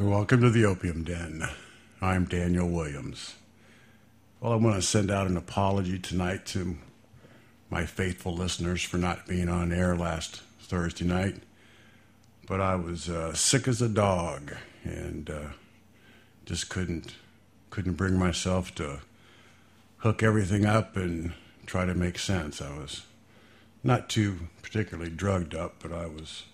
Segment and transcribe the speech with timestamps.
[0.00, 1.46] Welcome to the Opium Den.
[2.00, 3.34] I'm Daniel Williams.
[4.40, 6.78] Well, I want to send out an apology tonight to
[7.68, 11.42] my faithful listeners for not being on air last Thursday night.
[12.46, 14.54] But I was uh, sick as a dog
[14.84, 15.48] and uh,
[16.46, 17.16] just couldn't
[17.68, 19.00] couldn't bring myself to
[19.98, 21.34] hook everything up and
[21.66, 22.62] try to make sense.
[22.62, 23.02] I was
[23.84, 26.44] not too particularly drugged up, but I was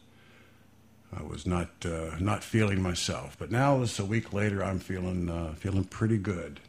[1.18, 3.36] I was not uh, not feeling myself.
[3.38, 6.60] But now, this a week later, I'm feeling uh, feeling pretty good.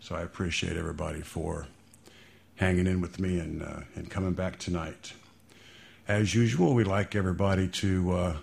[0.00, 1.66] So I appreciate everybody for
[2.56, 5.14] hanging in with me and uh, and coming back tonight.
[6.06, 8.36] As usual, we'd like everybody to uh,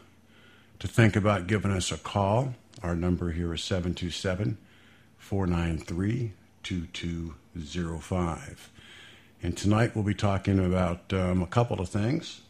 [0.80, 2.54] to think about giving us a call.
[2.84, 4.58] Our number here is 727
[5.18, 8.72] 493 2205.
[9.42, 12.42] And tonight we'll be talking about um, a couple of things.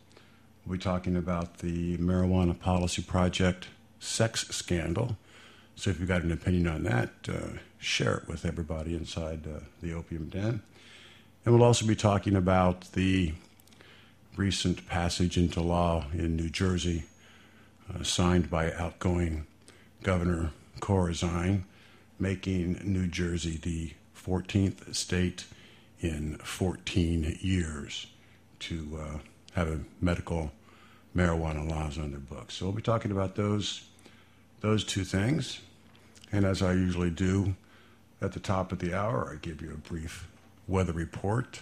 [0.68, 3.70] We'll be talking about the Marijuana Policy Project
[4.02, 5.16] sex scandal.
[5.78, 9.60] So if you've got an opinion on that, uh, share it with everybody inside uh,
[9.82, 10.62] the Opium Den.
[11.46, 13.32] And we'll also be talking about the
[14.36, 17.06] recent passage into law in New Jersey,
[17.90, 19.48] uh, signed by outgoing
[20.04, 20.52] Governor
[20.82, 21.64] Corzine,
[22.20, 25.46] making New Jersey the 14th state
[26.02, 28.08] in 14 years
[28.60, 29.22] to
[29.58, 30.52] have a medical
[31.16, 32.54] marijuana laws on their books.
[32.54, 33.84] So we'll be talking about those
[34.62, 35.60] those two things.
[36.32, 37.56] And as I usually do
[38.22, 40.28] at the top of the hour, I give you a brief
[40.68, 41.62] weather report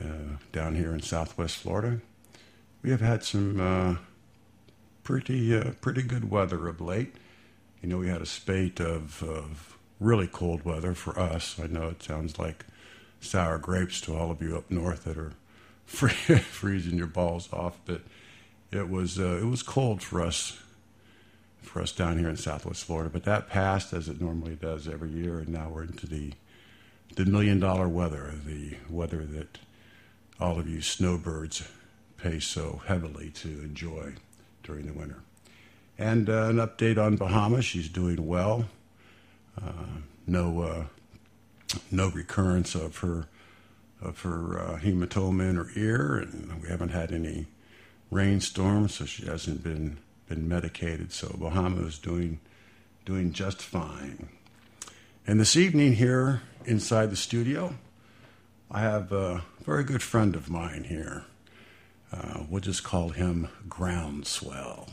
[0.00, 2.00] uh, down here in Southwest Florida.
[2.82, 3.96] We have had some uh,
[5.04, 7.14] pretty uh, pretty good weather of late.
[7.82, 11.58] You know, we had a spate of, of really cold weather for us.
[11.62, 12.64] I know it sounds like
[13.20, 15.34] sour grapes to all of you up north that are
[15.86, 18.02] freezing your balls off, but
[18.70, 20.58] it was uh, it was cold for us
[21.60, 23.10] for us down here in Southwest Florida.
[23.10, 26.32] But that passed as it normally does every year, and now we're into the
[27.16, 29.58] the million dollar weather, the weather that
[30.40, 31.68] all of you snowbirds
[32.16, 34.14] pay so heavily to enjoy
[34.62, 35.18] during the winter.
[35.98, 37.62] And uh, an update on Bahama.
[37.62, 38.66] She's doing well.
[39.60, 40.84] Uh, no uh,
[41.90, 43.26] no recurrence of her
[44.02, 47.46] of her uh, hematoma in her ear, and we haven't had any
[48.10, 49.98] rainstorms, so she hasn't been
[50.28, 51.12] been medicated.
[51.12, 52.40] So Bahama is doing
[53.04, 54.28] doing just fine.
[55.26, 57.74] And this evening here inside the studio,
[58.70, 61.24] I have a very good friend of mine here.
[62.12, 64.88] Uh, we'll just call him Groundswell.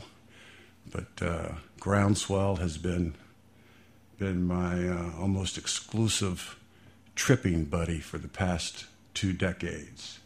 [0.90, 3.14] But uh, Groundswell has been
[4.18, 6.58] been my uh, almost exclusive
[7.14, 8.84] tripping buddy for the past
[9.14, 10.18] two decades.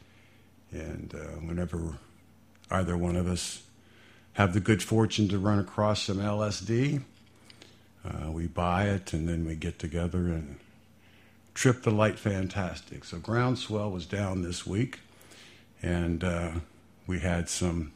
[0.72, 1.98] And uh, whenever
[2.70, 3.62] either one of us
[4.34, 7.02] have the good fortune to run across some LSD,
[8.04, 10.58] uh, we buy it and then we get together and
[11.54, 13.04] trip the light fantastic.
[13.04, 15.00] So Groundswell was down this week,
[15.80, 16.50] and uh,
[17.06, 17.92] we had some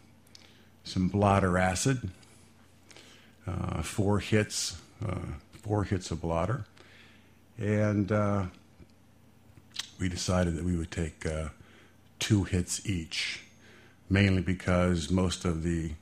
[0.85, 2.09] some blotter acid,
[3.47, 5.19] uh, four hits, uh,
[5.53, 6.65] four hits of blotter,
[7.59, 8.45] and uh,
[9.99, 11.49] we decided that we would take uh,
[12.19, 13.41] two hits each,
[14.09, 15.93] mainly because most of the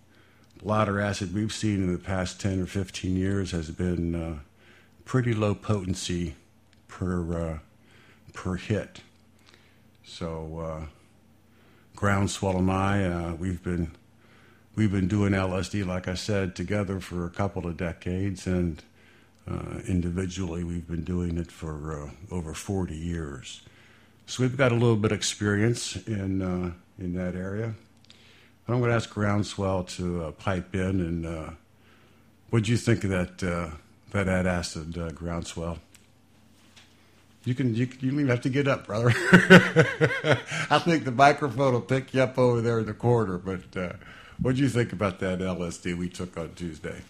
[0.63, 4.39] blotter acid we've seen in the past 10 or 15 years has been uh,
[5.05, 6.35] pretty low potency
[6.89, 7.59] per, uh,
[8.33, 9.01] per hit.
[10.05, 10.87] So, uh,
[11.97, 13.93] Groundswell and I, uh, we've been
[14.77, 18.83] we've been doing LSD, like I said, together for a couple of decades, and
[19.51, 23.63] uh, individually we've been doing it for uh, over 40 years.
[24.29, 27.75] So we've got a little bit of experience in uh, in that area.
[28.67, 31.51] I'm going to ask Groundswell to uh, pipe in and uh,
[32.51, 33.71] what do you think of that uh,
[34.11, 35.79] that ad acid uh, Groundswell?
[37.45, 39.11] You can you, you even have to get up, brother.
[39.15, 43.39] I think the microphone will pick you up over there in the corner.
[43.39, 43.93] But uh,
[44.43, 47.03] what do you think about that LSD we took on Tuesday?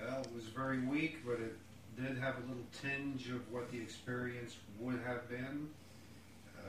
[0.00, 1.56] Well, it was very weak, but it
[2.00, 5.68] did have a little tinge of what the experience would have been.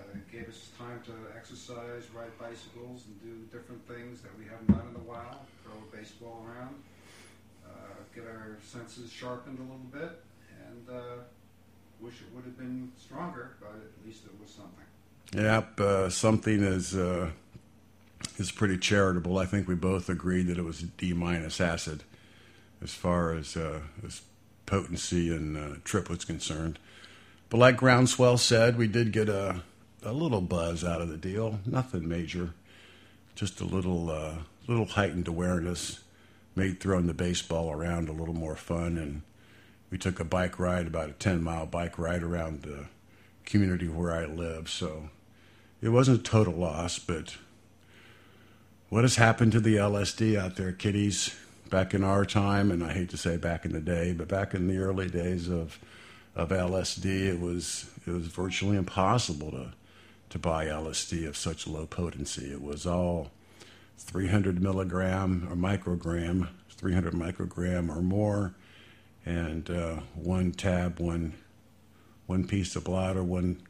[0.03, 4.45] Uh, it gave us time to exercise, ride bicycles, and do different things that we
[4.45, 5.45] haven't done in a while.
[5.63, 6.75] Throw a baseball around,
[7.65, 7.69] uh,
[8.15, 10.21] get our senses sharpened a little bit,
[10.67, 11.23] and uh,
[12.00, 14.85] wish it would have been stronger, but at least it was something.
[15.35, 17.31] Yep, uh, something is uh,
[18.38, 19.38] is pretty charitable.
[19.38, 22.03] I think we both agreed that it was D minus acid
[22.83, 24.21] as far as uh, as
[24.65, 26.79] potency and uh, trip was concerned.
[27.49, 29.61] But like Groundswell said, we did get a
[30.03, 31.59] a little buzz out of the deal.
[31.65, 32.53] Nothing major,
[33.35, 34.35] just a little uh,
[34.67, 36.00] little heightened awareness
[36.55, 39.21] made throwing the baseball around a little more fun and
[39.89, 42.85] we took a bike ride, about a 10 mile bike ride around the
[43.45, 44.67] community where I live.
[44.67, 45.09] So
[45.83, 47.38] it wasn't a total loss, but
[48.89, 51.35] what has happened to the LSD out there, kiddies?
[51.69, 54.53] Back in our time, and I hate to say back in the day, but back
[54.53, 55.79] in the early days of
[56.35, 59.73] of LSD, it was it was virtually impossible to
[60.33, 62.51] to buy LSD of such low potency.
[62.51, 63.30] It was all
[64.00, 68.56] 300 milligram or microgram, 300 microgram or more,
[69.27, 71.35] and uh, one tab, one
[72.25, 73.62] one piece of blotter, one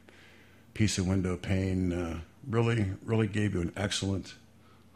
[0.72, 1.92] piece of window pane.
[1.92, 4.32] Uh, really, really gave you an excellent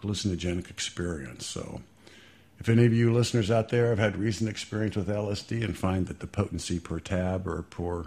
[0.03, 1.45] hallucinogenic experience.
[1.45, 1.83] So,
[2.59, 6.07] if any of you listeners out there have had recent experience with LSD and find
[6.07, 8.07] that the potency per tab or per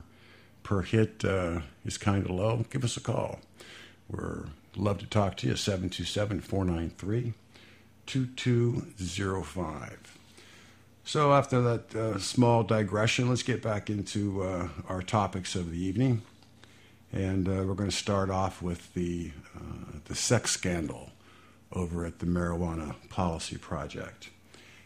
[0.63, 3.39] per hit uh, is kind of low, give us a call.
[4.11, 5.55] We're love to talk to you.
[5.55, 7.33] 727 493
[8.05, 10.17] 2205.
[11.03, 15.83] So, after that uh, small digression, let's get back into uh, our topics of the
[15.83, 16.21] evening.
[17.11, 21.09] And uh, we're going to start off with the, uh, the sex scandal
[21.73, 24.29] over at the Marijuana Policy Project.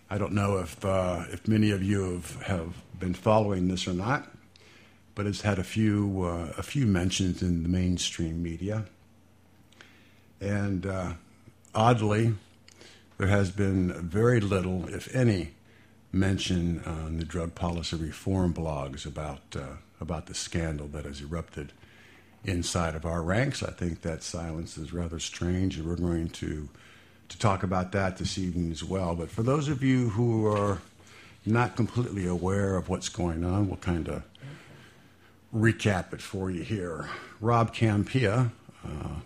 [0.10, 3.94] I don't know if, uh, if many of you have, have been following this or
[3.94, 4.32] not,
[5.16, 8.86] but it's had a few, uh, a few mentions in the mainstream media.
[10.42, 10.86] And
[11.74, 12.34] oddly,
[13.18, 15.52] there has been very little, if any,
[16.12, 21.74] mention on the drug policy reform blogs about uh, about the scandal that has erupted
[22.44, 23.64] inside of our ranks.
[23.64, 26.70] I think that silence is rather strange, and we're going to
[27.30, 29.16] to talk about that this evening as well.
[29.16, 30.80] But for those of you who are
[31.46, 34.24] not completely aware of what's going on, we'll kind of
[35.54, 37.10] recap it for you here.
[37.40, 38.52] Rob Kampia.
[38.86, 39.20] uh,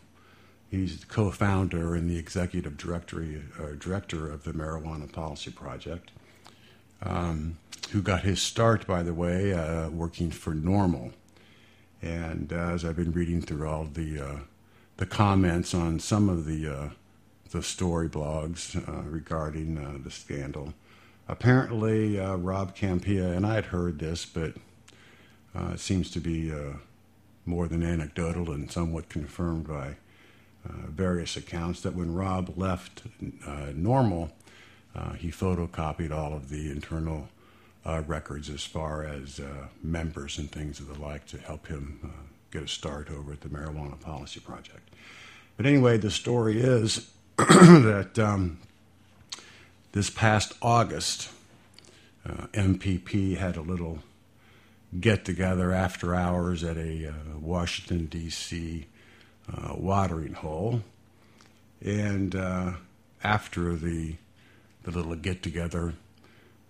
[0.70, 3.26] he's co-founder and the executive director,
[3.60, 6.12] uh, director of the Marijuana Policy Project
[7.02, 7.58] um,
[7.92, 11.12] who got his start, by the way, uh, working for NORML.
[12.02, 14.40] And uh, as I've been reading through all the uh,
[14.98, 16.90] the comments on some of the uh,
[17.52, 18.82] the story blogs
[19.12, 20.74] regarding the scandal,
[21.28, 24.54] apparently Rob Kampia and I had heard this, but
[25.56, 26.54] it seems to be
[27.46, 29.96] more than anecdotal and somewhat confirmed by
[30.90, 34.30] various accounts that when Rob left NORML,
[34.96, 37.30] uh, he photocopied all of the internal
[37.86, 42.00] uh, records as far as uh, members and things of the like to help him
[42.04, 42.08] uh,
[42.52, 44.90] get a start over at the Marijuana Policy Project.
[45.58, 48.60] But anyway, the story is that um,
[49.92, 51.30] this past August,
[52.26, 54.00] uh, MPP had a little
[55.00, 58.88] get together after hours at a uh, Washington, D.C.
[59.76, 60.82] watering hole.
[61.82, 62.36] And
[63.24, 64.16] after the
[64.84, 65.94] the little get together,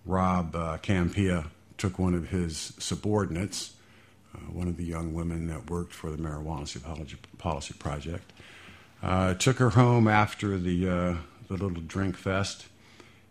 [0.05, 1.47] Rob uh, Kampia
[1.77, 3.73] took one of his subordinates,
[4.33, 8.33] uh, one of the young women that worked for the Marijuana Policy Project,
[9.01, 11.15] uh, took her home after the, uh,
[11.47, 12.65] the little drink fest.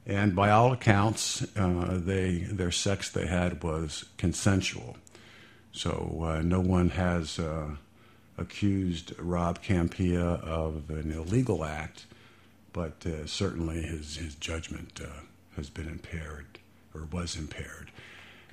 [0.07, 4.97] And by all accounts, uh, they, their sex they had was consensual.
[5.73, 7.39] So uh, no one has
[8.39, 12.07] accused Rob Kampia of an illegal act
[12.79, 15.09] but uh, certainly his, his judgment uh,
[15.57, 16.47] has been impaired
[16.95, 17.91] or was impaired.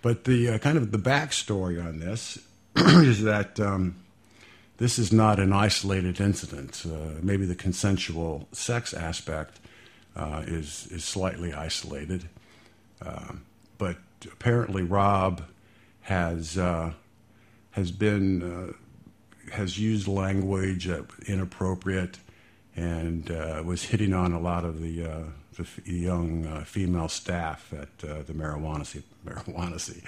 [0.01, 2.39] But the uh, kind of the backstory on this
[2.75, 3.95] is that um,
[4.77, 6.83] this is not an isolated incident.
[6.85, 9.59] Uh, maybe the consensual sex aspect
[10.15, 12.27] uh, is is slightly isolated,
[13.05, 13.43] um,
[13.77, 13.97] but
[14.31, 15.43] apparently Rob
[16.01, 16.93] has uh,
[17.71, 18.73] has been
[19.51, 22.17] has used language that inappropriate
[22.75, 25.23] and uh, was hitting on a lot of the, uh,
[25.53, 30.03] the f- young uh, female staff at uh, the marijuana marijuana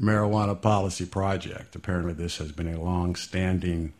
[0.00, 1.76] marijuana policy project.
[1.76, 3.92] Apparently, this has been a long-standing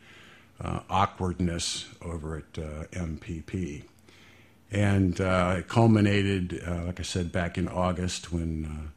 [0.60, 3.84] uh, awkwardness over at uh, MPP,
[4.72, 8.92] and it culminated, like I said, back in August when.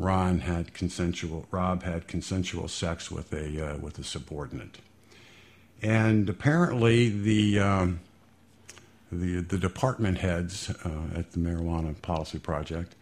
[0.00, 1.48] Ron had consensual.
[1.50, 4.78] Rob had consensual sex with a with a subordinate,
[5.82, 8.00] and apparently the um,
[9.10, 12.94] the, the department heads uh, at the Marijuana Policy Project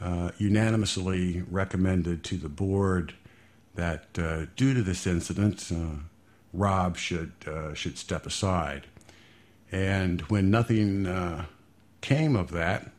[0.00, 3.14] uh, unanimously recommended to the board
[3.74, 6.00] that uh, due to this incident, uh,
[6.52, 8.86] Rob should, uh, should step aside.
[9.72, 11.46] And when nothing uh,
[12.00, 12.90] came of that,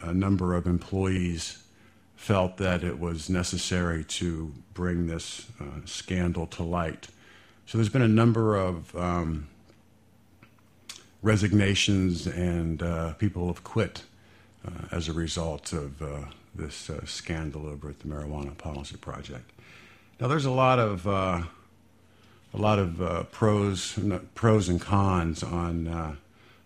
[0.00, 1.62] a number of employees
[2.16, 5.46] felt that it was necessary to bring this
[5.84, 7.08] scandal to light.
[7.68, 9.46] So there's been a number of um,
[11.20, 14.04] resignations and uh, people have quit
[14.66, 16.20] uh, as a result of uh,
[16.54, 19.50] this uh, scandal over at the Marijuana Policy Project.
[20.18, 21.42] Now, there's a lot of uh,
[22.54, 23.98] a lot of uh, pros
[24.34, 26.16] pros and cons on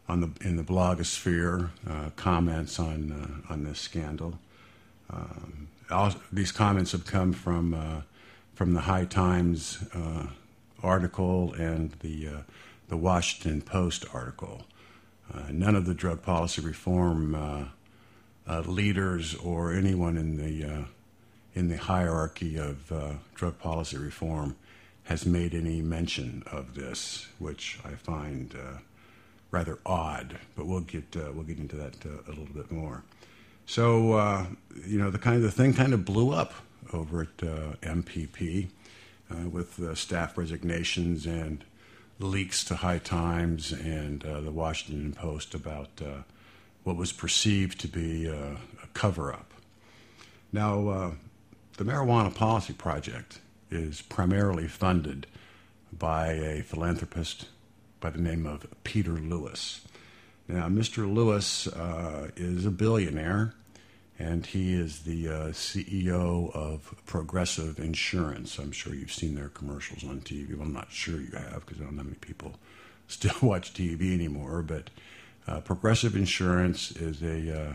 [0.09, 1.71] on the in the blogosphere
[2.15, 4.39] comments on on this scandal.
[5.11, 8.05] Um, all, these comments have come from
[8.55, 9.85] from the High Times
[10.83, 12.29] article and the
[12.89, 14.63] the Washington Post article.
[15.33, 17.65] Uh, none of the drug policy reform uh,
[18.47, 20.85] uh, leaders or anyone in the
[21.55, 22.93] in the hierarchy of
[23.35, 24.57] drug policy reform
[25.05, 28.55] has made any mention of this, which I find
[29.51, 30.39] rather odd.
[30.55, 33.05] But we'll get we'll get into that a little bit more.
[33.67, 34.47] So uh,
[34.87, 36.53] you know the kind of the thing kind of blew up
[36.93, 38.69] over at uh, MPP uh,
[39.51, 41.65] with staff resignations and
[42.19, 46.23] leaks to High Times and uh, the Washington Post about uh,
[46.85, 48.57] what was perceived to be a,
[48.95, 49.53] cover up.
[50.53, 51.11] Now, uh,
[51.79, 55.27] the Marijuana Policy Project is primarily funded
[55.99, 57.47] by a philanthropist
[58.01, 59.81] by the name of Peter Lewis.
[60.49, 61.13] Now, Mr.
[61.13, 63.55] Lewis uh, is a billionaire
[64.19, 68.59] and he is the uh, CEO of Progressive Insurance.
[68.59, 70.55] I'm sure you've seen their commercials on TV.
[70.55, 72.55] Well, I'm not sure you have because I don't know how many people
[73.09, 74.63] still watch TV anymore.
[74.63, 74.91] But
[75.47, 77.75] uh, Progressive Insurance is a uh,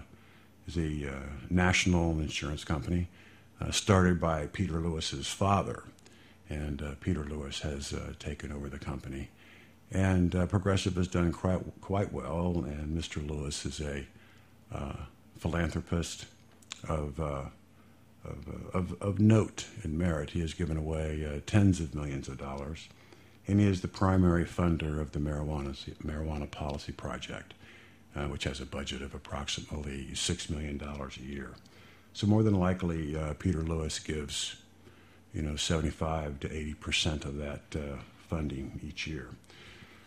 [0.68, 3.08] is a uh, national insurance company
[3.62, 5.84] uh, started by Peter Lewis's father,
[6.50, 9.30] and uh, Peter Lewis has taken over the company.
[9.90, 13.26] And Progressive has done quite quite well, and Mr.
[13.28, 14.06] Lewis is a
[15.38, 16.26] philanthropist
[16.88, 17.44] of, uh,
[18.24, 20.32] of, uh, of, of, note and merit.
[20.32, 22.88] He has given away uh, tens of millions of dollars,
[23.48, 27.54] and he is the primary funder of the Marijuana, marijuana Policy Project,
[28.16, 31.52] uh, which has a budget of approximately $6 million a year.
[32.14, 34.58] So, more than likely, uh, Peter Lewis gives
[35.34, 39.30] you know, 75 to 80 percent of that uh, funding each year.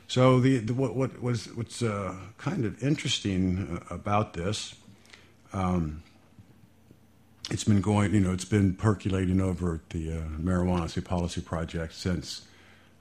[0.08, 1.80] So the, the what, what was what's
[2.36, 4.74] kind of interesting about this
[5.52, 6.02] um,
[7.50, 11.94] it's been going, you know, it's been percolating over at the uh, Marijuana Policy Project
[11.94, 12.42] since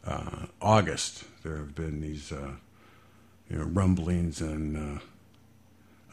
[0.05, 1.23] uh, August.
[1.43, 2.53] There have been these, uh,
[3.49, 5.01] you know, rumblings and uh,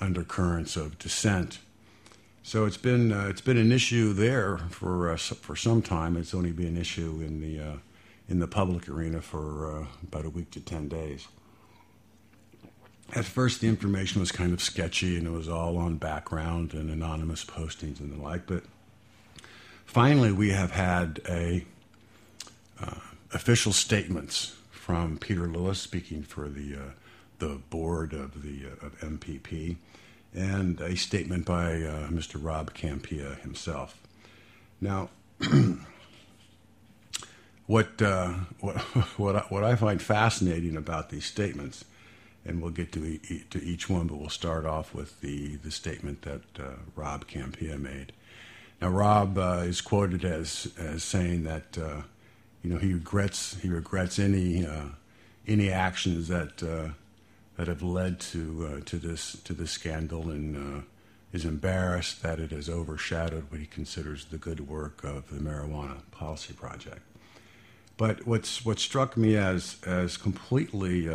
[0.01, 1.59] undercurrents of dissent.
[2.43, 6.17] So it's been uh, it's been an issue there for uh, for some time.
[6.17, 7.81] It's only been an issue in the
[8.29, 11.27] in the public arena for about a week to ten days
[13.15, 16.91] at first the information was kind of sketchy and it was all on background and
[16.91, 18.65] anonymous postings and the like but
[19.85, 21.65] finally we have had a
[22.81, 22.99] uh,
[23.33, 26.91] official statements from Peter Lewis speaking for the uh,
[27.39, 29.77] the board of the uh, of MPP
[30.35, 32.43] and a statement by uh, Mr.
[32.43, 34.01] Rob Kampia himself
[34.81, 35.09] now
[37.67, 38.29] what, uh,
[38.61, 38.77] what
[39.19, 41.85] what I, what I find fascinating about these statements
[42.47, 45.71] and we'll get to, e- to each one, but we'll start off with the, the
[45.71, 48.13] statement that uh, Rob Kampia made.
[48.81, 52.03] Now, Rob uh, is quoted as as saying that uh,
[52.63, 54.89] you know he regrets he regrets any uh,
[55.47, 56.93] any actions that uh,
[57.57, 60.85] that have led to uh, to this to this scandal and
[61.33, 65.99] is embarrassed that it has overshadowed what he considers the good work of the marijuana
[66.11, 67.01] policy project.
[67.97, 71.09] But what's what struck me as as completely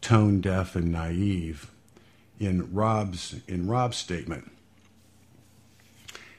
[0.00, 1.70] tone deaf and naive.
[2.38, 4.52] In Rob's in Rob's statement,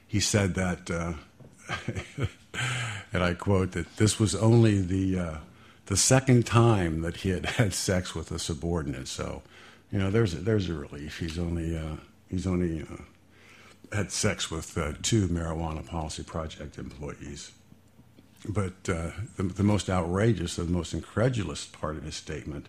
[0.07, 1.13] he said that, uh,
[3.13, 5.37] and I quote that this was only the uh,
[5.87, 9.07] the second time that he had had sex with a subordinate.
[9.07, 9.41] So,
[9.91, 11.19] you know, there's a, there's a relief.
[11.19, 11.97] He's only uh,
[12.29, 17.51] he's only uh, had sex with uh, two marijuana policy project employees.
[18.47, 22.67] But uh, the, the most outrageous, the most incredulous part of his statement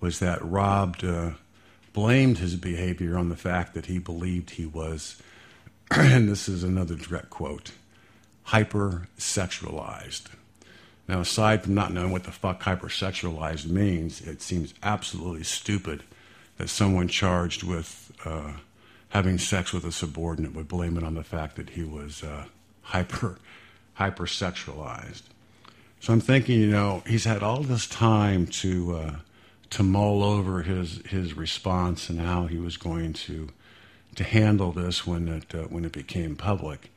[0.00, 1.30] was that Rob uh,
[1.92, 5.20] blamed his behavior on the fact that he believed he was,
[5.90, 7.72] and this is another direct quote,
[8.48, 10.24] hypersexualized.
[11.08, 16.04] Now, aside from not knowing what the fuck hypersexualized means, it seems absolutely stupid
[16.56, 18.52] that someone charged with uh,
[19.08, 22.44] having sex with a subordinate would blame it on the fact that he was uh,
[22.82, 23.38] hyper
[23.98, 25.22] hypersexualized.
[26.00, 29.16] So I'm thinking, you know, he's had all this time to uh,
[29.70, 33.48] to mull over his his response and how he was going to
[34.16, 36.90] to handle this when it uh, when it became public.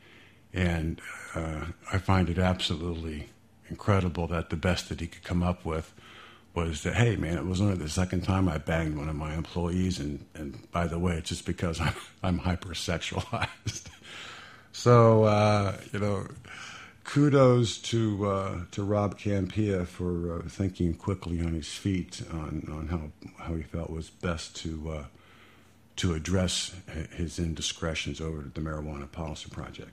[0.53, 1.01] And
[1.36, 3.30] uh, I find it absolutely
[3.70, 5.94] incredible that the best that he could come up with
[6.53, 9.34] was that hey man, it was only the second time I banged one of my
[9.34, 13.88] employees, and and by the way, it's just because I'm I'm hypersexualized.
[14.72, 16.27] so uh, you know,
[17.04, 22.88] kudos to uh, to Rob Kampia for uh, thinking quickly on his feet on on
[22.88, 24.92] how how he felt was best to.
[24.92, 25.04] Uh,
[25.96, 26.76] to address
[27.16, 29.92] his indiscretions over the Marijuana Policy Project.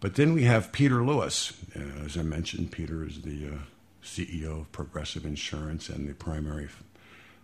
[0.00, 1.52] But then we have Peter Lewis.
[1.76, 3.58] Uh, as I mentioned, Peter is the uh,
[4.04, 6.68] CEO of Progressive Insurance and the primary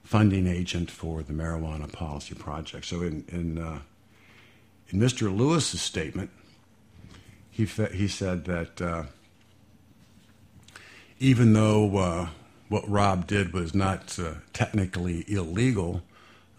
[0.02, 2.86] funding agent for the Marijuana Policy Project.
[2.86, 3.80] So, in in, uh,
[4.88, 5.34] in Mr.
[5.34, 6.30] Lewis's statement,
[7.58, 9.02] he he said that uh,
[11.18, 12.28] even though uh,
[12.68, 16.02] what Rob did was not uh, technically illegal,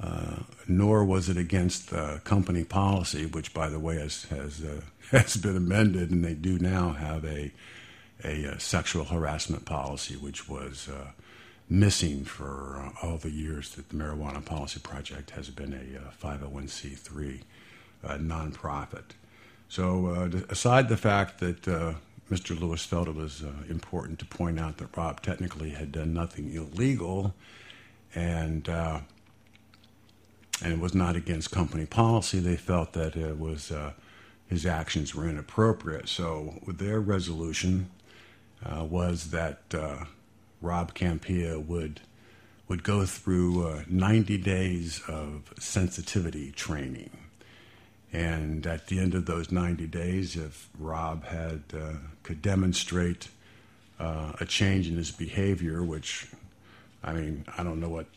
[0.01, 1.93] uh, nor was it against
[2.25, 6.59] company policy, which, by the way, has has, uh, has been amended, and they do
[6.59, 7.53] now have a
[8.25, 10.89] a, uh, sexual harassment policy, which was
[11.69, 17.39] missing for all the years that the Marijuana Policy Project has been a 501c3
[18.03, 19.13] nonprofit.
[19.69, 21.61] So, aside the fact that
[22.31, 22.59] Mr.
[22.59, 27.33] Lewis felt it was important to point out that Rob technically had done nothing illegal,
[28.13, 28.67] and
[30.61, 32.39] and it was not against company policy.
[32.39, 33.93] They felt that it was uh,
[34.47, 36.09] his actions were inappropriate.
[36.09, 37.89] So their resolution
[38.65, 40.05] uh, was that uh,
[40.61, 42.01] Rob Kampia would
[42.67, 47.09] would go through uh, 90 days of sensitivity training.
[48.11, 53.29] And at the end of those 90 days, if Rob had uh, could demonstrate
[53.99, 56.27] uh, a change in his behavior, which
[57.03, 58.07] I mean, I don't know what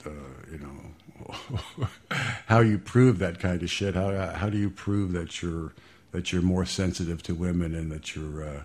[0.50, 1.88] you know
[2.46, 3.94] how you prove that kind of shit.
[3.94, 5.72] How how do you prove that you're
[6.12, 8.62] that you're more sensitive to women and that you're uh,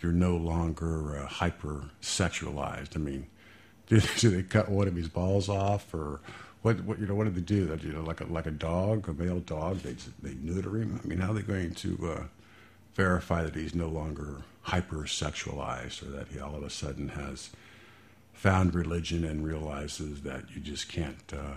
[0.00, 2.94] you're no longer uh, hyper sexualized?
[2.94, 3.26] I mean,
[3.86, 6.20] do, do, they cut one of his balls off or?
[6.68, 7.14] What, what you know?
[7.14, 7.64] What do they do?
[7.64, 11.00] That you know, like a like a dog, a male dog, they they neuter him.
[11.02, 12.22] I mean, how are they going to uh,
[12.94, 17.48] verify that he's no longer hyper sexualized, or that he all of a sudden has
[18.34, 21.56] found religion and realizes that you just can't uh,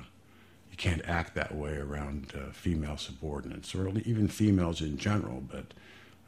[0.71, 5.73] you can't act that way around uh, female subordinates or even females in general, but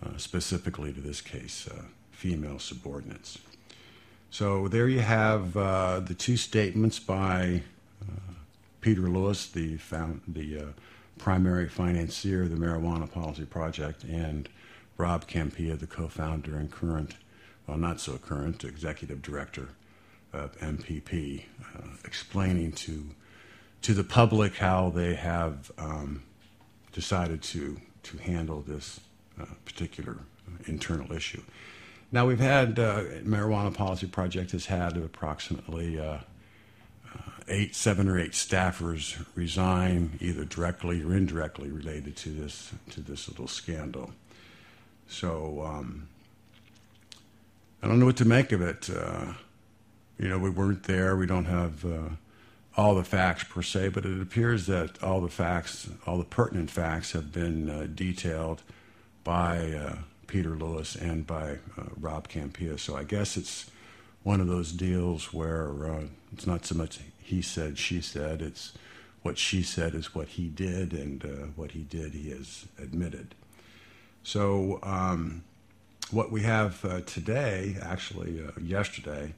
[0.06, 3.40] uh, specifically to this case, uh, female subordinates.
[4.30, 7.62] So there you have uh, the two statements by
[8.84, 10.74] Peter Lewis, the found, the
[11.18, 14.50] primary financier of the Marijuana Policy Project, and
[14.98, 17.16] Rob Kampia, the co-founder and current,
[17.66, 19.70] well, not so current, executive director
[20.34, 21.44] of MPP,
[21.76, 23.10] uh, explaining to
[23.84, 26.24] to the public how they have um,
[26.92, 29.00] decided to to handle this
[29.40, 30.18] uh, particular
[30.66, 31.42] internal issue.
[32.12, 36.20] Now we've had uh, marijuana policy project has had approximately uh, uh,
[37.48, 43.28] eight, seven or eight staffers resign, either directly or indirectly related to this to this
[43.28, 44.12] little scandal.
[45.08, 46.08] So um,
[47.82, 48.90] I don't know what to make of it.
[48.90, 49.34] Uh,
[50.18, 51.16] you know, we weren't there.
[51.16, 52.10] We don't have uh,
[52.78, 56.72] all the facts per se, but it appears that all the facts, all the pertinent
[56.72, 58.62] facts, have been uh, detailed
[59.24, 59.96] by uh,
[60.28, 62.80] Peter Lewis and by uh, Rob Kampia.
[62.80, 63.70] So I guess it's
[64.24, 68.42] one of those deals where uh, it's not so much he said, she said.
[68.42, 68.74] It's
[69.22, 73.36] what she said is what he did, and uh, what he did, he has admitted.
[74.24, 75.44] So um,
[76.12, 79.34] what we have today, actually yesterday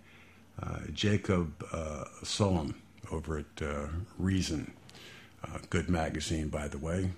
[0.62, 2.76] uh, Jacob uh, Sullum
[3.12, 4.72] over at uh, Reason.
[5.70, 7.12] good magazine, by the way,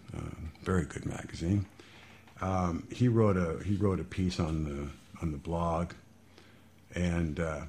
[0.64, 1.66] very good magazine.
[2.42, 4.88] Um, he wrote a he wrote a piece on the
[5.22, 5.94] on the blog,
[6.94, 7.62] and uh,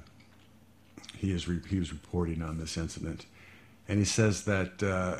[1.19, 3.25] he is re- he was reporting on this incident,
[3.87, 5.17] and he says that uh,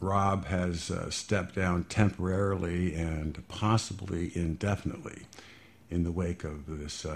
[0.00, 5.22] Rob has uh, stepped down temporarily and possibly indefinitely
[5.90, 7.06] in the wake of this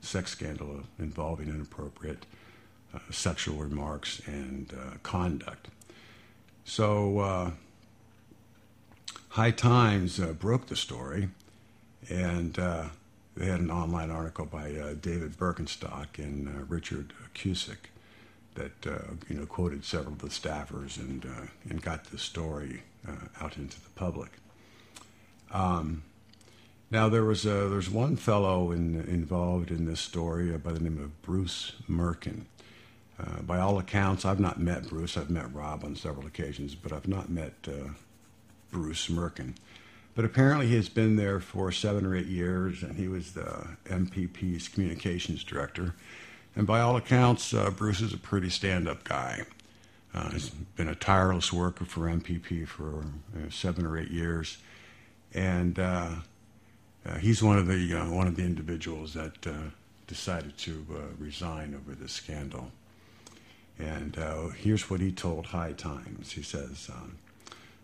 [0.00, 2.24] sex scandal involving inappropriate
[2.94, 5.68] uh, sexual remarks and uh, conduct.
[6.64, 7.50] So, uh,
[9.30, 11.28] High Times uh, broke the story,
[12.08, 12.86] and uh,
[13.38, 17.90] they had an online article by uh, David Bienenstock and Richard Cusick
[18.54, 18.72] that
[19.28, 21.24] you know quoted several of the staffers and
[21.68, 22.82] and got the story
[23.40, 24.30] out into the public.
[25.50, 26.02] Um,
[26.90, 30.98] now there was a, there's one fellow in, involved in this story by the name
[30.98, 32.46] of Bruce Mirken.
[33.20, 35.16] Uh, by all accounts, I've not met Bruce.
[35.16, 37.90] I've met Rob on several occasions, but I've not met uh,
[38.70, 39.54] Bruce Mirken.
[40.18, 43.68] But apparently, he has been there for seven or eight years, and he was the
[43.84, 45.94] MPP's communications director.
[46.56, 49.44] And by all accounts, uh, Bruce is a pretty stand up guy.
[50.12, 53.04] Uh, he's been a tireless worker for MPP for
[53.48, 54.58] seven or eight years.
[55.34, 56.16] And uh,
[57.06, 59.46] uh, he's one of the, uh, one of the individuals that
[60.08, 60.84] decided to
[61.16, 62.72] resign over this scandal.
[63.78, 64.16] And
[64.56, 66.32] here's what he told High Times.
[66.32, 67.18] He says, um,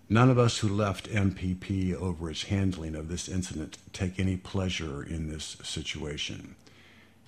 [0.08, 5.02] None of us who left MPP over its handling of this incident take any pleasure
[5.02, 6.56] in this situation.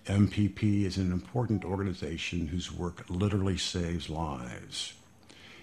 [0.04, 4.92] MPP is an important organization whose work literally saves lives,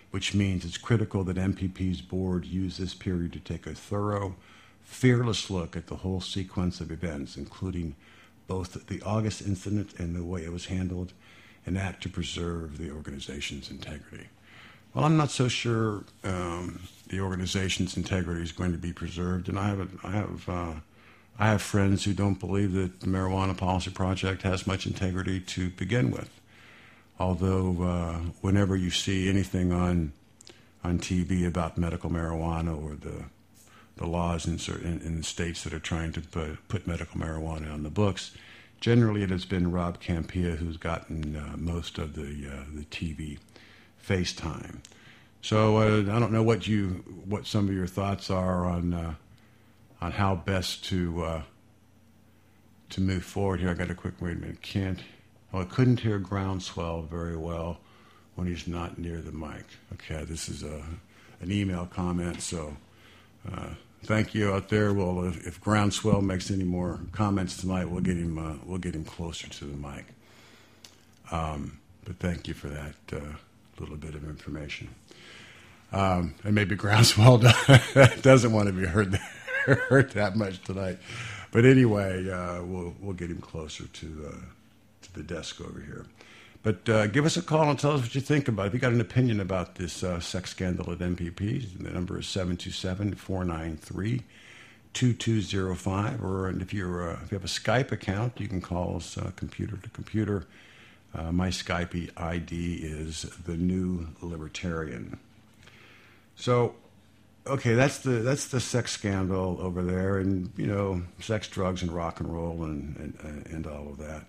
[0.09, 4.35] which means it's critical that MPP's board use this period to take a thorough,
[4.81, 7.95] fearless look at the whole sequence of events, including
[8.47, 11.13] both the August incident and the way it was handled,
[11.63, 14.29] and act to preserve the organization's integrity.
[14.93, 19.57] Well, I'm not so sure um, the organization's integrity is going to be preserved, and
[19.57, 20.73] I have a, I have uh,
[21.39, 25.71] I have friends who don't believe that the Marijuana Policy Project has much integrity to
[25.71, 26.29] begin with.
[27.19, 30.13] Although, uh, whenever you see anything on
[30.83, 33.25] on TV about medical marijuana or the
[33.95, 37.73] the laws in certain in, the states that are trying to put, put medical marijuana
[37.73, 38.35] on the books,
[38.79, 43.39] generally it has been Rob Kampia who's gotten uh, most of the uh, the TV
[44.05, 44.79] FaceTime.
[45.41, 49.15] So uh, I don't know what you what some of your thoughts are on uh,
[50.01, 51.41] on how best to uh,
[52.89, 53.69] to move forward here.
[53.69, 54.61] I got a quick wait a minute.
[54.61, 54.99] Can't
[55.51, 57.79] well, I couldn't hear groundswell very well
[58.35, 59.65] when he's not near the mic.
[59.93, 60.81] Okay, this is a
[61.41, 62.41] an email comment.
[62.41, 62.77] So
[63.51, 63.69] uh,
[64.03, 64.93] thank you out there.
[64.93, 68.95] Well, if, if, groundswell makes any more comments tonight, we'll get him uh, we'll get
[68.95, 70.05] him closer to the mic.
[71.31, 73.35] Um, but thank you for that uh,
[73.79, 74.89] little bit of information.
[75.91, 77.39] Um, and maybe Groundswell
[78.21, 79.15] doesn't want to be heard
[79.65, 80.97] heard that much tonight.
[81.51, 84.45] But anyway, uh, we'll we'll get him closer to uh,
[85.03, 86.05] to the desk over here.
[86.63, 88.67] But uh, give us a call and tell us what you think about it.
[88.67, 92.25] If you got an opinion about this uh, sex scandal at MPP, the number is
[92.25, 94.21] 727 493
[94.93, 96.23] 2205.
[96.23, 99.31] Or if, you're, uh, if you have a Skype account, you can call us uh,
[99.35, 100.45] computer to computer
[101.15, 105.19] uh, my Skype ID is the New Libertarian.
[106.35, 106.75] So,
[107.45, 111.91] okay, that's the that's the sex scandal over there, and you know, sex, drugs, and
[111.91, 114.25] rock and roll, and and, and all of that.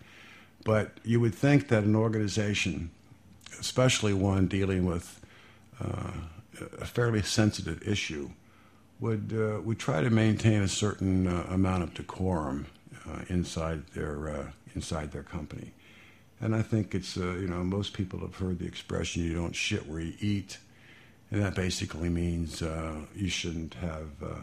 [0.65, 2.91] But you would think that an organization,
[3.59, 5.21] especially one dealing with
[5.83, 6.13] uh,
[6.81, 8.31] a fairly sensitive issue,
[9.01, 12.67] would uh, would try to maintain a certain uh, amount of decorum
[13.09, 15.73] uh, inside their uh, inside their company.
[16.41, 19.55] And I think it's, uh, you know, most people have heard the expression, you don't
[19.55, 20.59] shit where you eat.
[21.31, 24.35] And that basically means uh, you shouldn't have uh,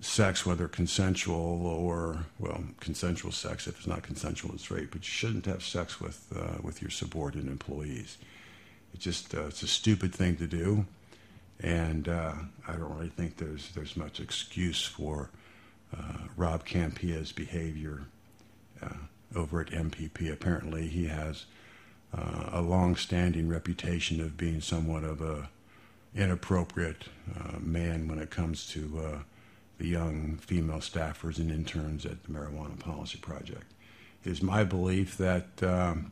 [0.00, 3.66] sex, whether consensual or, well, consensual sex.
[3.66, 4.90] If it's not consensual, it's rape.
[4.92, 8.18] But you shouldn't have sex with, uh, with your subordinate employees.
[8.94, 10.86] It's just, uh, it's a stupid thing to do.
[11.60, 12.34] And uh,
[12.68, 15.30] I don't really think there's, there's much excuse for
[16.36, 18.02] Rob Kampia's behavior
[19.34, 20.32] over at MPP.
[20.32, 21.44] Apparently, he has
[22.16, 25.48] uh, a long-standing reputation of being somewhat of a
[26.14, 27.04] inappropriate
[27.38, 29.18] uh, man when it comes to uh,
[29.78, 33.72] the young female staffers and interns at the Marijuana Policy Project.
[34.24, 36.10] It is my belief that um,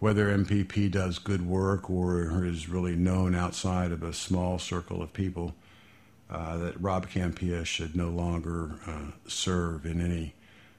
[0.00, 5.12] whether MPP does good work or is really known outside of a small circle of
[5.12, 5.54] people,
[6.30, 10.34] uh, that Rob Kampia should no longer uh, serve in any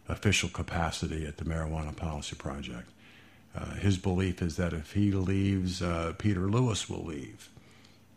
[0.10, 2.90] official capacity at the Marijuana Policy Project.
[3.56, 7.50] Uh, his belief is that if he leaves, uh, Peter Lewis will leave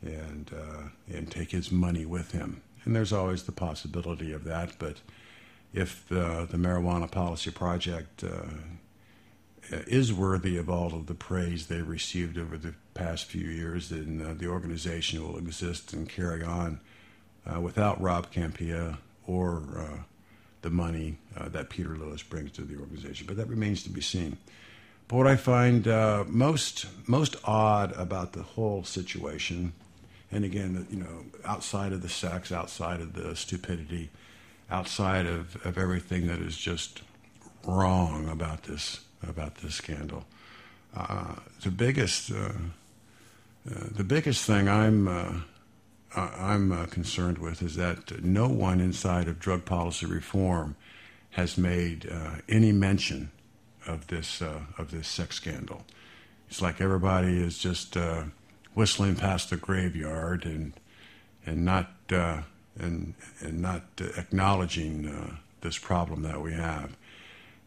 [0.02, 2.62] and, uh, and take his money with him.
[2.84, 4.96] And there's always the possibility of that, but
[5.72, 8.46] if the, the Marijuana Policy Project uh,
[9.86, 14.24] is worthy of all of the praise they received over the past few years, then
[14.26, 16.80] uh, the organization will exist and carry on
[17.46, 20.04] uh, without Rob Kampia or
[20.62, 23.26] the money uh, that Peter Lewis brings to the organization.
[23.26, 24.38] But that remains to be seen.
[25.08, 29.72] But what I find uh, most most odd about the whole situation,
[30.30, 34.10] and again, you know, outside of the sex, outside of the stupidity,
[34.70, 37.02] outside of, of everything that is just
[37.64, 40.24] wrong about this about this scandal,
[40.96, 42.52] uh, the biggest uh,
[43.70, 45.34] uh, the biggest thing I'm uh,
[46.14, 50.76] I'm uh, concerned with is that no one inside of drug policy reform
[51.30, 53.30] has made uh, any mention
[53.86, 55.84] of this uh, of this sex scandal.
[56.48, 57.96] It's like everybody is just
[58.74, 60.72] whistling past the graveyard and
[61.44, 62.42] and not uh,
[62.78, 63.82] and and not
[64.16, 66.96] acknowledging uh, this problem that we have.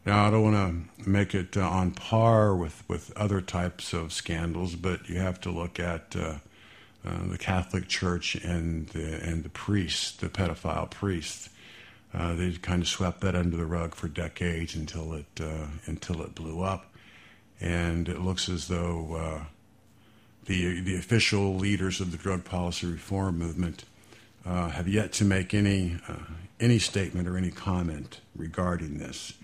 [0.04, 4.12] Now, I don't want to make it uh, on par with, with other types of
[4.12, 6.14] scandals, but you have to look at
[7.06, 11.48] uh, uh, the Catholic Church and the, and the priests, the pedophile priests.
[12.14, 16.22] Uh, they kind of swept that under the rug for decades until it uh, until
[16.22, 16.94] it blew up,
[17.60, 19.44] and it looks as though uh,
[20.46, 23.84] the the official leaders of the drug policy reform movement
[24.44, 25.98] have yet to make any
[26.58, 29.34] any statement or any comment regarding this.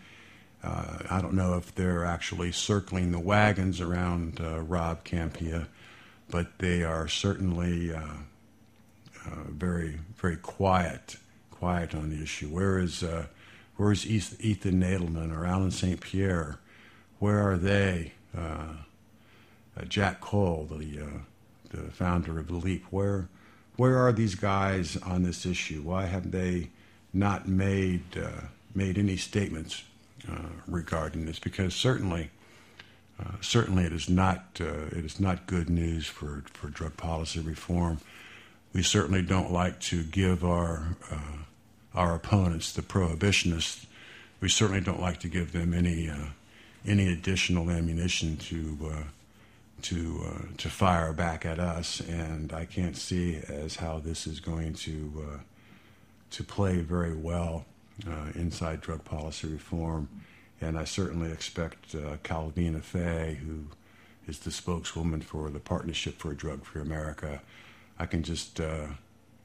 [0.62, 5.66] Uh, I don't know if they're actually circling the wagons around uh, Rob Kampia,
[6.32, 11.16] but they are certainly uh, uh very, very quiet,
[11.50, 12.48] quiet on the issue.
[12.48, 13.26] Where is, uh,
[13.76, 16.00] where is Ethan Nadelmann or Allen St.
[16.00, 16.58] Pierre?
[17.18, 18.14] Where are they?
[18.36, 18.76] Uh,
[19.88, 21.02] Jack Cole, the,
[21.70, 23.28] the founder of Leap, where,
[23.76, 25.82] where are these guys on this issue?
[25.82, 26.70] Why have they
[27.12, 28.02] not made,
[28.74, 29.82] made any statements
[30.30, 32.30] uh, regarding this because certainly,
[33.24, 37.40] uh, certainly it is not uh, it is not good news for, for drug policy
[37.40, 37.98] reform.
[38.72, 40.96] We certainly don't like to give our
[41.94, 43.84] our opponents, the prohibitionists,
[44.40, 46.10] we certainly don't like to give them any
[46.86, 49.02] any additional ammunition to uh,
[49.82, 54.40] to uh, to fire back at us, and I can't see as how this is
[54.40, 55.38] going to uh,
[56.30, 57.64] to play very well
[58.06, 60.08] uh, inside drug policy reform.
[60.62, 63.64] And I certainly expect uh, Calvina Fay, who
[64.28, 67.42] is the spokeswoman for the Partnership for a Drug Free America,
[67.98, 68.86] I can just uh,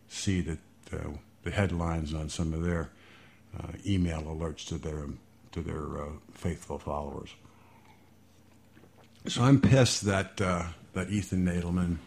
[0.07, 0.59] see that
[0.93, 1.09] uh,
[1.43, 2.91] the headlines on some of their
[3.59, 5.05] uh, email alerts to their
[5.53, 7.29] to their uh, faithful followers.
[9.27, 11.97] So I'm pissed that that Ethan Nadelmann,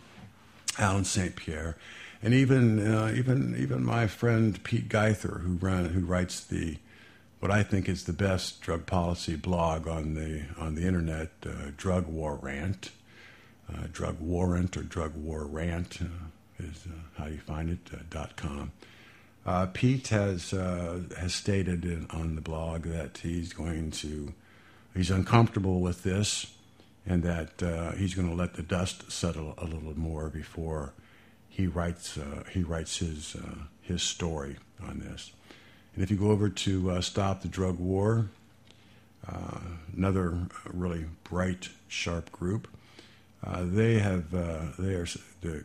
[0.79, 1.35] Allen St.
[1.35, 1.77] Pierre,
[2.23, 6.79] and even uh, even even my friend Pete Guither, who run who writes the
[7.41, 11.73] what I think is the best drug policy blog on the on the internet, uh,
[11.77, 12.93] Drug War Rant,
[13.69, 16.07] uh, Drug Warrant or Drug War Rant uh,
[16.59, 17.93] is uh, how you find it.
[17.93, 18.73] Uh, dot com.
[19.73, 24.33] Pete has has stated in, on the blog that he's going to
[24.95, 26.55] he's uncomfortable with this,
[27.07, 30.93] and that he's going to let the dust settle a little more before
[31.49, 35.33] he writes uh, he writes his uh, his story on this.
[35.95, 38.29] And if you go over to uh, Stop the Drug War,
[39.29, 39.59] uh,
[39.97, 40.39] another
[40.73, 42.69] really bright, sharp group,
[43.45, 45.07] uh, they have uh, they are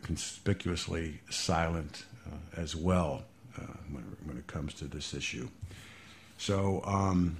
[0.02, 2.04] conspicuously silent
[2.56, 3.22] as well
[3.90, 5.48] when, when it comes to this issue.
[6.38, 6.82] So.
[6.84, 7.38] Um,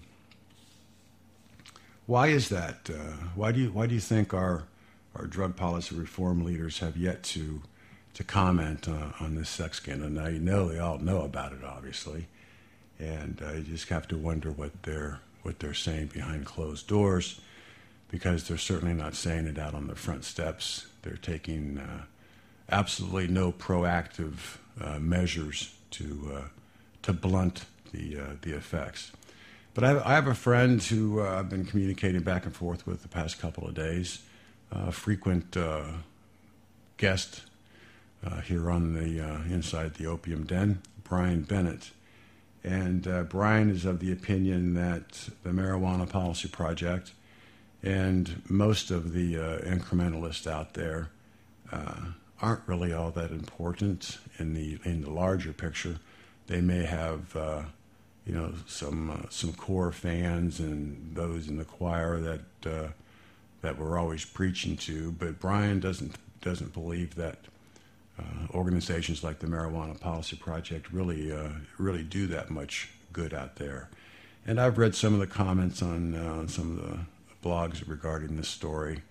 [2.07, 2.89] why is that?
[3.35, 4.63] why do you why do you think our
[5.17, 7.63] our drug policy reform leaders have yet to
[8.17, 10.09] to comment uh, on this sex scandal.
[10.09, 12.29] Now you know they all know about it, obviously,
[12.99, 17.41] and uh, you just have to wonder what they're what they're saying behind closed doors,
[18.11, 20.87] because they're certainly not saying it out on the front steps.
[21.03, 22.03] They're taking uh,
[22.69, 26.49] absolutely no proactive uh, measures to uh,
[27.03, 29.13] to blunt the uh, the effects.
[29.75, 33.09] But I I have, a friend who I've been communicating back and forth with the
[33.09, 34.23] past couple of days,
[34.71, 35.57] a frequent
[36.97, 37.43] guest
[38.25, 41.91] uh, here on the uh, inside the opium den, Brian Bennett.
[42.67, 47.13] And uh, Brian is of the opinion that the Marijuana Policy Project
[47.81, 51.11] and most of the uh, incrementalists out there
[51.71, 52.07] uh,
[52.43, 56.01] aren't really all that important in the in the larger picture.
[56.49, 57.63] They may have uh,
[58.27, 62.41] you know some some core fans and those in the choir that
[63.63, 67.56] that we're always preaching to, but Brian doesn't doesn't believe that uh,
[68.55, 73.89] organizations like the Marijuana Policy Project really uh, really do that much good out there.
[74.47, 76.99] And I've read some of the comments on uh, some of the
[77.47, 79.03] blogs regarding this story,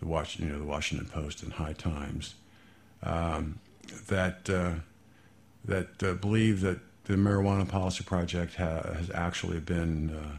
[0.00, 2.34] the Washington, you know, the Washington Post and High Times,
[3.02, 3.58] um,
[4.08, 4.74] that uh,
[5.64, 10.36] that uh, believe that the Marijuana Policy Project ha- has actually been uh,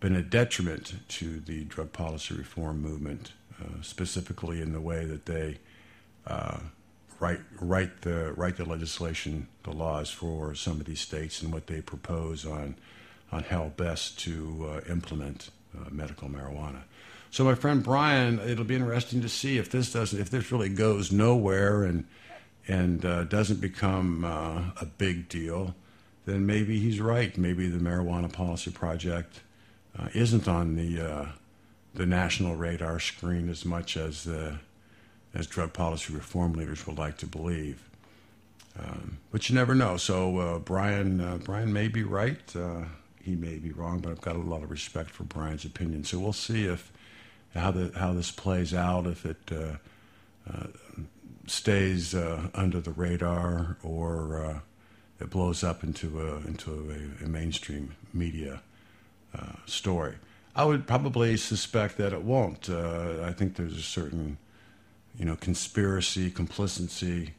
[0.00, 3.32] been a detriment to the drug policy reform movement,
[3.80, 5.58] specifically in the way that they
[7.20, 11.66] write write the write the legislation, the laws for some of these states and what
[11.66, 12.76] they propose on
[13.32, 16.82] on how best to uh, implement uh, medical marijuana.
[17.30, 20.68] So, my friend Brian, it'll be interesting to see if this doesn't if this really
[20.68, 22.04] goes nowhere and
[22.68, 25.74] and uh, doesn't become uh, a big deal.
[26.24, 27.36] Then maybe he's right.
[27.38, 29.40] Maybe the marijuana policy project
[29.98, 31.26] uh, isn't on the uh,
[31.94, 34.58] the national radar screen as much as the
[35.36, 37.82] as drug policy reform leaders would like to believe.
[38.78, 39.96] Um, but you never know.
[39.96, 42.40] So uh, Brian, uh, Brian may be right.
[42.54, 42.84] Uh,
[43.22, 46.04] he may be wrong, but I've got a lot of respect for Brian's opinion.
[46.04, 46.92] So we'll see if
[47.54, 49.76] how the how this plays out, if it uh,
[50.50, 50.66] uh,
[51.46, 54.62] stays uh, under the radar or
[55.18, 58.60] it blows up into a into a, a mainstream media
[59.66, 60.14] story.
[60.54, 62.70] I would probably suspect that it won't.
[62.70, 64.38] I think there's a certain,
[65.18, 67.34] you know, conspiracy, complicity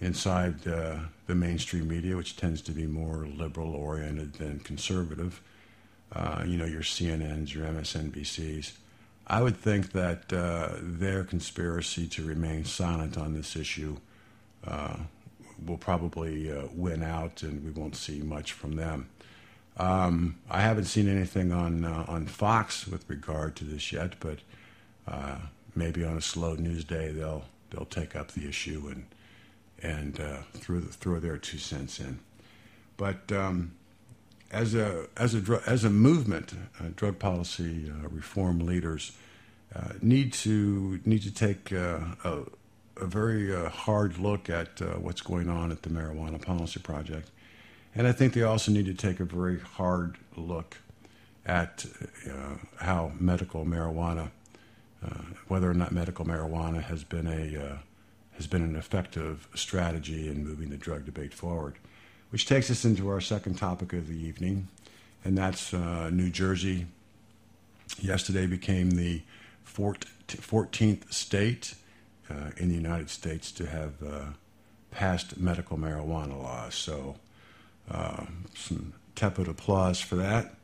[0.00, 0.96] inside uh,
[1.26, 5.40] the mainstream media, which tends to be more liberal oriented than conservative.
[6.12, 8.72] Uh, you know, your CNNs, your MSNBCs.
[9.26, 13.98] I would think that uh, their conspiracy to remain silent on this issue
[14.66, 14.96] uh,
[15.64, 19.08] will probably uh, win out, and we won't see much from them.
[19.76, 24.40] Um, I haven't seen anything on uh, on Fox with regard to this yet, but
[25.74, 29.06] maybe on a slow news day they'll they'll take up the issue and
[29.82, 32.20] and uh, throw throw their two cents in.
[32.96, 33.72] But um,
[34.50, 39.12] as a as a dr- as a movement, uh, drug policy uh, reform leaders
[39.74, 42.16] uh, need to need to take a,
[42.96, 47.30] a very hard look at what's going on at the Marijuana Policy Project
[47.94, 50.76] and I think they also need to take a very hard look
[51.44, 51.86] at
[52.28, 54.28] uh, how medical marijuana, uh,
[55.48, 57.78] whether or not medical marijuana has been a uh,
[58.36, 61.74] has been an effective strategy in moving the drug debate forward.
[62.30, 64.68] Which takes us into our second topic of the evening,
[65.24, 66.86] and that's uh, New Jersey.
[67.98, 69.22] Yesterday became the
[69.66, 71.74] 14th state
[72.30, 74.20] uh, in the United States to have uh,
[74.92, 76.76] passed medical marijuana laws.
[76.76, 77.16] So
[77.90, 80.54] uh, some tepid applause for that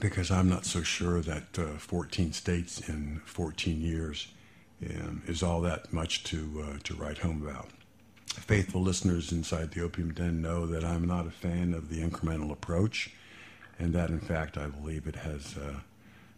[0.00, 4.28] because I'm not so sure that uh, 14 states in 14 years
[4.88, 7.68] um, is all that much to uh, to write home about.
[8.26, 12.50] Faithful listeners inside the opium den know that I'm not a fan of the incremental
[12.50, 13.10] approach,
[13.78, 15.80] and that in fact I believe it has uh,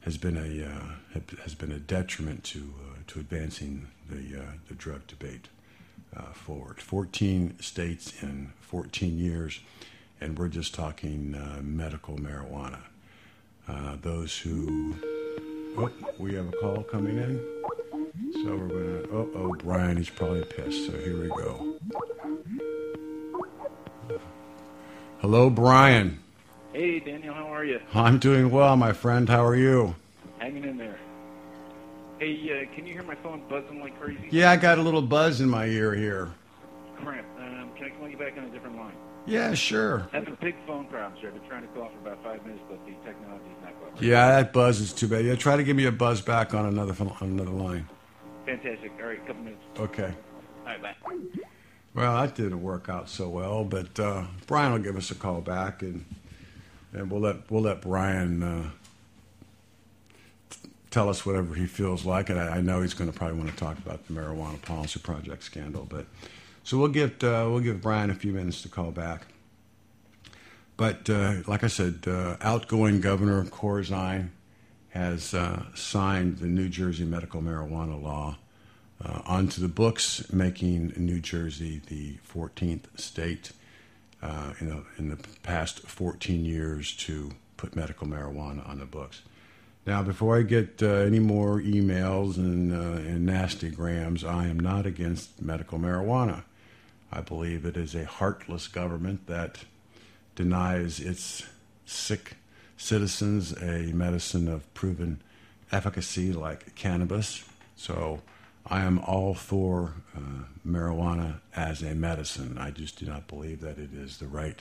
[0.01, 5.07] has been a uh, has been a detriment to uh, to advancing the the drug
[5.07, 5.49] debate
[6.17, 6.81] uh, forward.
[6.81, 9.61] 14 states in 14 years,
[10.21, 12.81] and we're just talking uh, medical marijuana.
[13.69, 14.95] Uh, those who.
[15.77, 17.41] Oh, we have a call coming in.
[18.45, 19.09] So we're going to.
[19.13, 20.87] Oh, oh, Brian, he's probably pissed.
[20.87, 21.79] So here we go.
[25.21, 26.19] Hello, Brian.
[26.73, 27.81] Hey, Daniel, how are you?
[27.95, 29.29] I'm doing well, my friend.
[29.29, 29.95] How are you?
[30.39, 30.99] Hanging in there.
[32.19, 34.29] Hey, uh, can you hear my phone buzzing like crazy?
[34.31, 36.31] Yeah, I got a little buzz in my ear here.
[36.97, 37.25] Crap.
[37.39, 38.95] Um, can I call you back on a different line?
[39.27, 40.09] Yeah, sure.
[40.13, 41.29] Having big phone problems here.
[41.29, 43.52] I've been trying to call for about five minutes, but the technology is not cooperating.
[44.01, 45.25] Yeah, that buzz is too bad.
[45.25, 47.89] Yeah, try to give me a buzz back on another on another line.
[48.47, 48.93] Fantastic.
[49.01, 49.63] All right, a couple minutes.
[49.79, 50.13] Okay.
[50.61, 50.95] All right, bye.
[51.95, 55.41] Well, that didn't work out so well, but uh, Brian will give us a call
[55.41, 56.05] back, and
[56.93, 58.71] and we'll let we'll let Brian uh,
[60.91, 62.31] tell us whatever he feels like.
[62.31, 65.01] And I, I know he's going to probably want to talk about the marijuana policy
[65.01, 65.87] project scandal.
[65.89, 66.07] But
[66.65, 69.27] so we'll give uh, we'll give Brian a few minutes to call back.
[70.83, 74.31] But uh, like I said, uh, outgoing Governor Corzine
[74.89, 78.39] has uh, signed the New Jersey medical marijuana law
[79.01, 83.53] onto the books, making New Jersey the 14th state
[84.61, 89.23] in, a, in the past 14 years to put medical marijuana on the books.
[89.87, 94.59] Now, before I get uh, any more emails and, uh, and nasty grams, I am
[94.59, 96.43] not against medical marijuana.
[97.13, 99.65] I believe it is a heartless government that
[100.35, 101.45] denies its
[101.85, 102.37] sick
[102.77, 105.21] citizens a medicine of proven
[105.71, 107.45] efficacy like cannabis.
[107.77, 108.23] So
[108.67, 112.59] I am all for uh, marijuana as a medicine.
[112.59, 114.61] I just do not believe that it is the right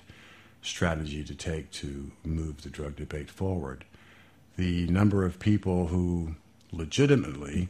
[0.62, 3.86] strategy to take to move the drug debate forward
[4.58, 6.36] the number of people who
[6.72, 7.70] legitimately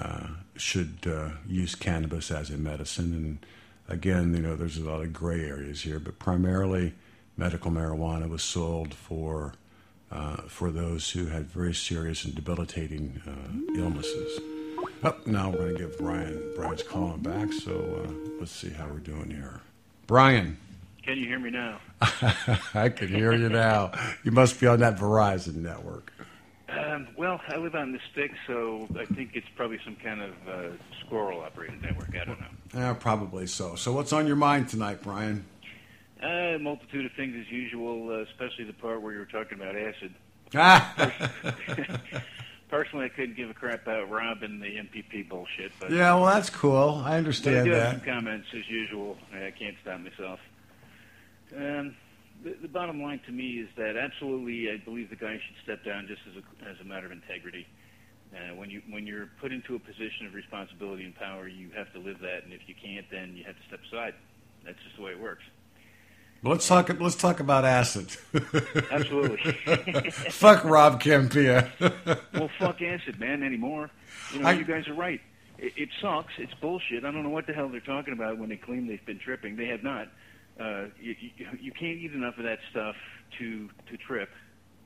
[0.00, 3.12] uh, should uh, use cannabis as a medicine.
[3.12, 3.46] And
[3.88, 6.94] again, you know, there's a lot of gray areas here, but primarily
[7.38, 9.54] medical marijuana was sold for
[10.10, 14.40] uh, for those who had very serious and debilitating uh, illnesses.
[15.04, 17.52] Oh, now we're going to give Brian Brian's calling back.
[17.52, 19.60] So uh, let's see how we're doing here.
[20.06, 20.58] Brian.
[21.04, 21.80] Can you hear me now?
[22.74, 23.92] I can hear you now.
[24.24, 26.12] You must be on that Verizon network.
[26.68, 30.32] Um, well, I live on the stick, so I think it's probably some kind of
[30.46, 32.10] uh, squirrel operated network.
[32.10, 32.46] I don't know.
[32.74, 33.74] Yeah, probably so.
[33.74, 35.46] So, what's on your mind tonight, Brian?
[36.22, 39.60] Uh, a multitude of things as usual, uh, especially the part where you were talking
[39.60, 40.12] about acid.
[40.54, 41.30] Ah!
[42.68, 45.72] Personally, I couldn't give a crap about Rob and the MPP bullshit.
[45.78, 47.02] But yeah, well, that's cool.
[47.04, 47.82] I understand I do that.
[47.82, 49.16] Have some comments as usual.
[49.32, 50.40] I can't stop myself.
[51.56, 51.96] Um,
[52.42, 55.84] the, the bottom line to me is that absolutely, I believe the guy should step
[55.84, 57.66] down just as a, as a matter of integrity.
[58.34, 61.90] Uh, when you when you're put into a position of responsibility and power, you have
[61.94, 64.14] to live that, and if you can't, then you have to step aside.
[64.66, 65.44] That's just the way it works.
[66.42, 66.88] Let's talk.
[67.00, 68.16] Let's talk about acid.
[68.90, 69.52] Absolutely.
[70.30, 71.68] fuck Rob Kampia.
[72.34, 73.42] well, fuck acid, man.
[73.42, 73.90] Anymore.
[74.32, 75.20] You know, I- you guys are right.
[75.58, 76.34] It, it sucks.
[76.38, 77.04] It's bullshit.
[77.04, 79.56] I don't know what the hell they're talking about when they claim they've been tripping.
[79.56, 80.08] They have not.
[80.60, 82.96] Uh, you, you, you can't eat enough of that stuff
[83.38, 84.28] to to trip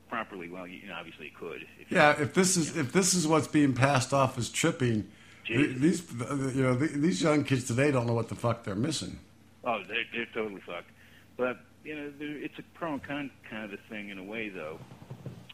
[0.09, 0.49] properly.
[0.49, 1.65] Well, you, you know, obviously you could.
[1.79, 5.07] If yeah, if this is if this is what's being passed off as tripping,
[5.43, 5.79] Jesus.
[5.79, 9.19] these you know these young kids today don't know what the fuck they're missing.
[9.63, 10.89] Oh, they're, they're totally fucked.
[11.37, 14.23] But you know, there, it's a pro and con kind of a thing in a
[14.23, 14.79] way, though.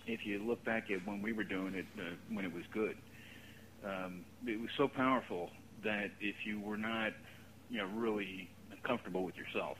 [0.05, 2.95] If you look back at when we were doing it, uh, when it was good,
[3.85, 5.49] um, it was so powerful
[5.83, 7.13] that if you were not,
[7.69, 8.49] you know, really
[8.85, 9.77] comfortable with yourself,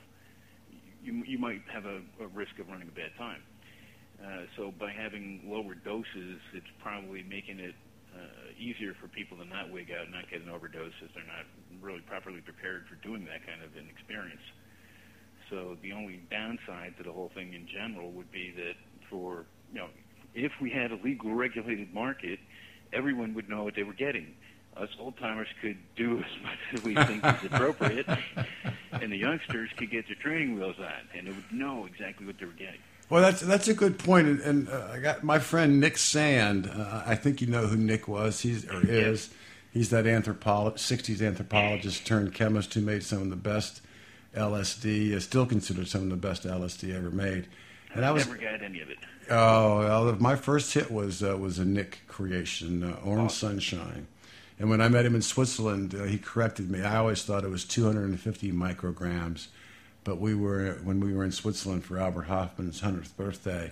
[1.02, 3.42] you you might have a, a risk of running a bad time.
[4.20, 7.76] Uh, so by having lower doses, it's probably making it
[8.12, 11.48] uh, easier for people to not wig out, not get an overdose, if they're not
[11.82, 14.44] really properly prepared for doing that kind of an experience.
[15.50, 18.76] So the only downside to the whole thing in general would be that
[19.10, 19.88] for you know,
[20.34, 22.40] if we had a legal regulated market,
[22.94, 24.36] everyone would know what they were getting.
[24.78, 28.08] Us old timers could do as much as we think is appropriate,
[28.92, 32.38] and the youngsters could get their training wheels on, and they would know exactly what
[32.40, 32.80] they were getting.
[33.10, 36.70] Well, that's that's a good point, and, and uh, I got my friend Nick Sand.
[36.72, 38.42] Uh, I think you know who Nick was.
[38.42, 39.32] He's or is.
[39.72, 43.82] He's that anthropologist, '60s anthropologist turned chemist who made some of the best
[44.36, 45.12] LSD.
[45.12, 47.48] Is still considered some of the best LSD ever made.
[47.94, 48.98] And I was Never got any of it.
[49.32, 54.08] oh, well, my first hit was uh, was a Nick creation, uh, Orange Sunshine.
[54.60, 56.82] And when I met him in Switzerland, uh, he corrected me.
[56.82, 59.48] I always thought it was 250 micrograms,
[60.04, 63.72] but we were when we were in Switzerland for Albert Hofmann's 100th birthday.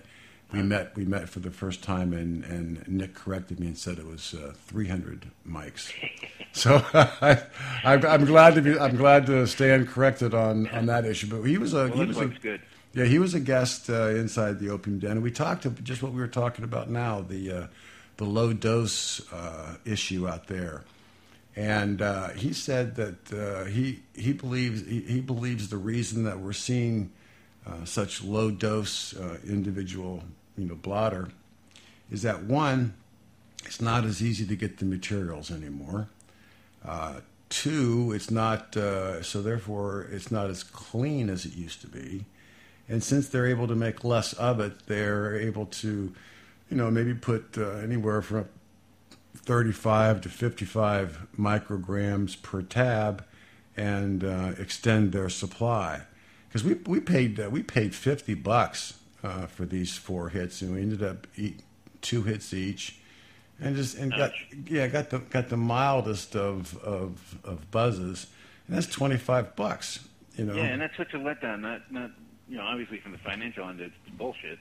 [0.52, 0.96] We met.
[0.96, 4.32] We met for the first time, and, and Nick corrected me and said it was
[4.34, 5.92] uh, 300 mics.
[6.52, 7.42] So I,
[7.84, 8.76] I'm, I'm glad to be.
[8.78, 11.26] I'm glad to stand corrected on, on that issue.
[11.28, 12.62] But he was a Well, he was a, good.
[12.94, 15.10] yeah, he was a guest uh, inside the opium den.
[15.12, 17.66] And we talked to just what we were talking about now the uh,
[18.16, 20.84] the low dose uh, issue out there,
[21.54, 26.40] and uh, he said that uh, he he believes he, he believes the reason that
[26.40, 27.12] we're seeing
[27.66, 30.24] uh, such low dose uh, individual
[30.58, 31.28] you know blotter
[32.10, 32.94] is that one,
[33.64, 36.08] it's not as easy to get the materials anymore.
[36.84, 41.86] Uh, two, it's not uh, so therefore it's not as clean as it used to
[41.86, 42.24] be.
[42.88, 46.14] And since they're able to make less of it, they're able to,
[46.70, 48.48] you know, maybe put uh, anywhere from
[49.34, 53.24] 35 to 55 micrograms per tab
[53.76, 56.02] and uh, extend their supply.
[56.48, 60.74] Because we, we paid uh, we paid 50 bucks uh, for these four hits, and
[60.74, 61.60] we ended up eat
[62.00, 62.98] two hits each,
[63.60, 64.32] and just and got
[64.66, 68.26] yeah got the got the mildest of of, of buzzes,
[68.66, 70.08] and that's 25 bucks.
[70.36, 70.54] You know.
[70.54, 71.60] Yeah, and that's such a letdown.
[71.60, 72.10] Not not
[72.48, 74.58] you know obviously from the financial end it's bullshit,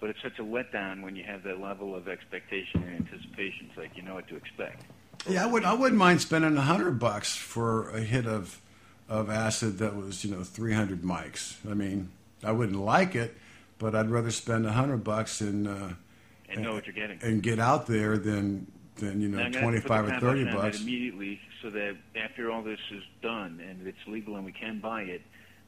[0.00, 3.68] but it's such a letdown when you have that level of expectation and anticipation.
[3.68, 4.84] It's like you know what to expect.
[5.28, 5.64] Yeah, I would.
[5.64, 8.60] I wouldn't mind spending a hundred bucks for a hit of
[9.08, 11.56] of acid that was, you know, three hundred mics.
[11.70, 12.10] I mean,
[12.42, 13.36] I wouldn't like it,
[13.82, 15.88] but I'd rather spend a hundred bucks and uh,
[16.48, 17.18] And know what you're getting.
[17.22, 20.80] and get out there than than you know twenty five or thirty bucks.
[20.80, 25.02] immediately, so that after all this is done and it's legal and we can buy
[25.02, 25.22] it,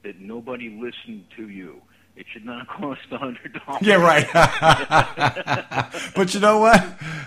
[0.05, 1.83] that nobody listened to you.
[2.17, 3.83] It should not cost a hundred dollars.
[3.83, 4.25] Yeah, right.
[6.15, 6.81] but you know what?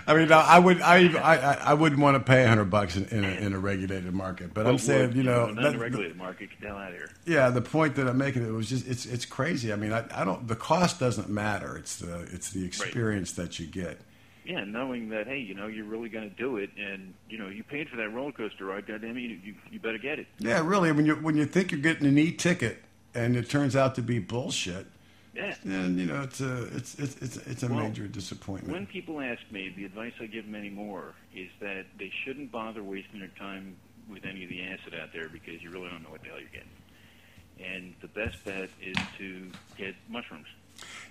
[0.06, 0.80] I mean, I would.
[0.80, 3.58] I I, I wouldn't want to pay a hundred bucks in, in, a, in a
[3.58, 4.54] regulated market.
[4.54, 6.48] But I'm saying, you know, not that- a regulated market.
[6.58, 7.10] Get hell out of here.
[7.26, 9.74] Yeah, the point that I'm making it was just it's it's crazy.
[9.74, 11.76] I mean, I, I don't the cost doesn't matter.
[11.76, 14.00] It's the it's the experience that you get.
[14.46, 17.48] Yeah, knowing that, hey, you know, you're really going to do it, and you know,
[17.48, 18.86] you paid for that roller coaster ride.
[18.86, 20.26] Goddamn, you, you you better get it.
[20.38, 20.90] Yeah, really.
[20.92, 22.82] When you when you think you're getting an e-ticket
[23.18, 24.86] and it turns out to be bullshit,
[25.34, 25.54] Yeah.
[25.64, 28.72] then you know it's a it's it's it's, it's a Well, major disappointment.
[28.72, 32.82] When people ask me, the advice I give them anymore is that they shouldn't bother
[32.82, 33.76] wasting their time
[34.08, 36.40] with any of the acid out there because you really don't know what the hell
[36.40, 36.68] you're getting.
[37.60, 40.46] And the best bet is to get mushrooms.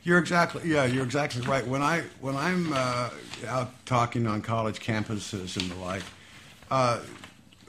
[0.03, 0.85] You're exactly yeah.
[0.85, 1.65] You're exactly right.
[1.67, 3.09] When I when I'm uh,
[3.47, 6.03] out talking on college campuses and the like,
[6.71, 7.01] uh,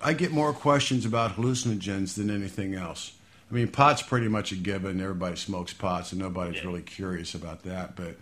[0.02, 3.12] I get more questions about hallucinogens than anything else.
[3.50, 5.00] I mean, pot's pretty much a given.
[5.00, 6.66] Everybody smokes pot, so nobody's Yeah.
[6.68, 7.96] really curious about that.
[7.96, 8.16] But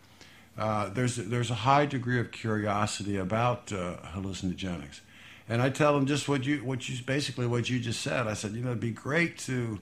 [0.57, 5.01] uh, there's there's a high degree of curiosity about uh, hallucinogenics,
[5.49, 8.27] and I tell them just what you what you basically what you just said.
[8.27, 9.81] I said, you know, it'd be great to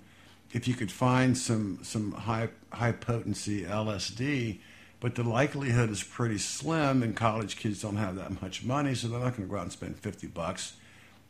[0.52, 4.58] if you could find some some high high potency LSD,
[5.00, 9.08] but the likelihood is pretty slim, and college kids don't have that much money, so
[9.08, 10.72] they're not going to go out and spend fifty bucks,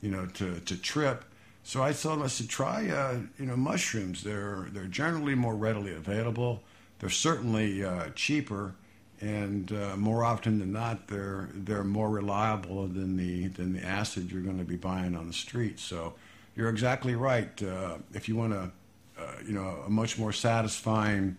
[0.01, 1.25] you know, to to trip.
[1.65, 4.23] So I told them I said try uh, you know mushrooms.
[4.23, 6.63] They're they're generally more readily available.
[6.99, 8.75] They're certainly uh, cheaper,
[9.21, 14.31] and uh, more often than not, they're they're more reliable than the than the acid
[14.31, 15.81] you're going to be buying on the street.
[15.81, 16.15] So
[16.55, 17.61] you're exactly right.
[17.63, 18.71] Uh, if you want to
[19.19, 21.37] uh, you know, a much more satisfying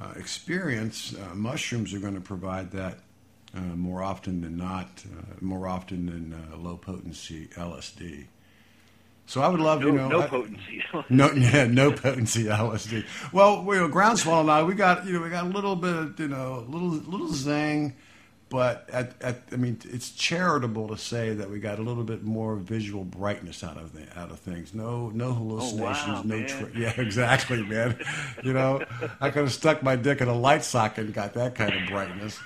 [0.00, 2.98] uh, experience, mushrooms are going to provide that
[3.74, 5.02] more often than not,
[5.40, 8.26] more often than low potency LSD.
[9.30, 10.82] So I would love, no, you know, no I- potency.
[11.08, 13.04] no, yeah, no potency LSD.
[13.32, 15.94] Well, you know, groundswell and I, we got, you know, we got a little bit
[15.94, 17.94] of, you know, a little little zing,
[18.48, 22.24] but at, at, I mean, it's charitable to say that we got a little bit
[22.24, 24.74] more visual brightness out of the, out of things.
[24.74, 26.48] No, no oh, hallucinations, wow, no, man.
[26.48, 28.00] tr- yeah, exactly, man.
[28.42, 28.84] you know,
[29.20, 31.88] I could have stuck my dick in a light socket and got that kind of
[31.88, 32.40] brightness.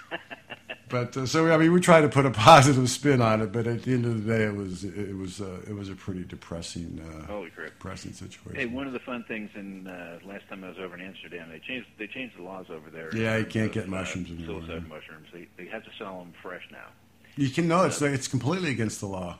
[0.94, 3.66] But uh, so I mean, we tried to put a positive spin on it, but
[3.66, 6.22] at the end of the day, it was it was uh, it was a pretty
[6.22, 7.70] depressing uh, Holy crap!
[7.70, 8.54] depressing situation.
[8.54, 11.48] Hey, one of the fun things in uh, last time I was over in Amsterdam,
[11.50, 13.10] they changed they changed the laws over there.
[13.12, 14.94] Yeah, you can't of, get mushrooms uh, anymore, Psilocybin yeah.
[14.94, 15.26] mushrooms.
[15.32, 16.86] They they have to sell them fresh now.
[17.34, 19.38] You can know it's it's completely against the law.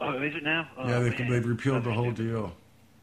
[0.00, 0.68] Oh, is it now?
[0.76, 1.30] Oh, yeah, they, man.
[1.30, 2.32] they've repealed Oh, the whole stupid.
[2.32, 2.52] deal.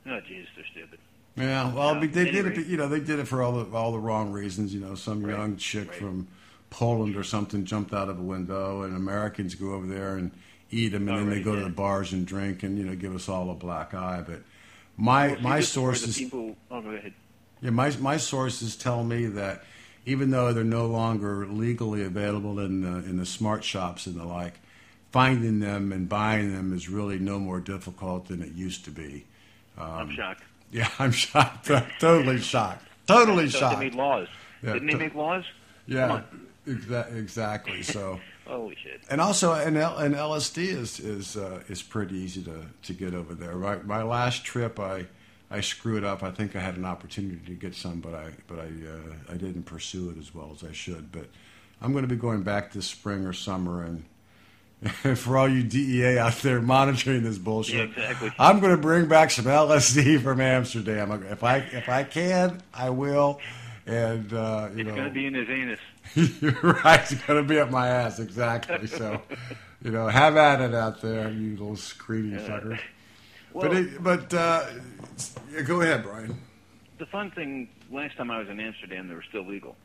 [0.08, 1.00] Oh, Jesus, they're stupid.
[1.38, 2.68] Yeah, well, Yeah, but they did it.
[2.68, 4.74] You know, they did it for all the all the wrong reasons.
[4.74, 5.98] You know, some Right, young chick right.
[5.98, 6.28] from
[6.74, 10.32] Poland or something jumped out of a window, and Americans go over there and
[10.72, 13.14] eat them, and then they go to the bars and drink, and you know, give
[13.16, 14.24] us all a black eye.
[14.26, 14.42] But
[14.98, 16.56] my Well, my this is where the sources, people.
[16.72, 17.14] Oh, go ahead.
[17.62, 19.64] yeah, my my sources tell me that
[20.06, 24.26] even though they're no longer legally available in the in the smart shops and the
[24.26, 24.56] like,
[25.12, 29.26] finding them and buying them is really no more difficult than it used to be.
[29.78, 30.44] Um, I'm shocked.
[30.72, 31.70] Yeah, I'm shocked.
[32.00, 32.84] totally shocked.
[33.06, 33.80] Totally So shocked.
[33.80, 34.28] they made laws.
[34.64, 35.44] Yeah, Didn't they make laws?
[35.86, 36.22] Yeah,
[36.68, 37.82] exa- exactly.
[37.84, 39.02] So, Holy shit!
[39.10, 43.14] and also, an, L- an LSD is is uh, is pretty easy to, to get
[43.14, 43.56] over there.
[43.56, 45.06] My, my last trip, I
[45.50, 46.24] I screwed up.
[46.24, 49.38] I think I had an opportunity to get some, but I but I uh, I
[49.38, 51.12] didn't pursue it as well as I should.
[51.12, 51.28] But
[51.82, 54.04] I'm going to be going back this spring or summer, and
[55.18, 58.32] for all you DEA out there monitoring this bullshit, Yeah, exactly.
[58.38, 61.12] I'm going to bring back some LSD from Amsterdam.
[61.30, 63.40] If I if I can, I will.
[63.86, 65.80] And uh, you It's know, going to be in his anus.
[66.16, 66.52] You're
[66.84, 67.12] right.
[67.12, 68.20] It's going to be up my ass.
[68.20, 68.88] Exactly.
[68.88, 69.22] So,
[69.84, 72.80] you know, have at it out there, you little screedy fuckers.
[73.54, 74.66] Well, but it, but uh,
[75.52, 76.40] yeah, go ahead, Brian.
[76.98, 79.76] the fun thing last time I was in Amsterdam, they were still legal,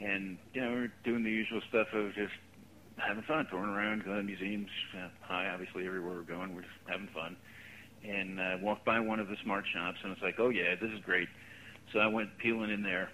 [0.00, 2.34] and you know we were doing the usual stuff of just
[2.98, 6.74] having fun, touring around, going to museums, uh, high obviously everywhere we're going, we're just
[6.86, 7.34] having fun,
[8.04, 10.90] and uh, walked by one of the smart shops, and it's like, oh yeah, this
[10.90, 11.28] is great.
[11.94, 13.10] So I went peeling in there,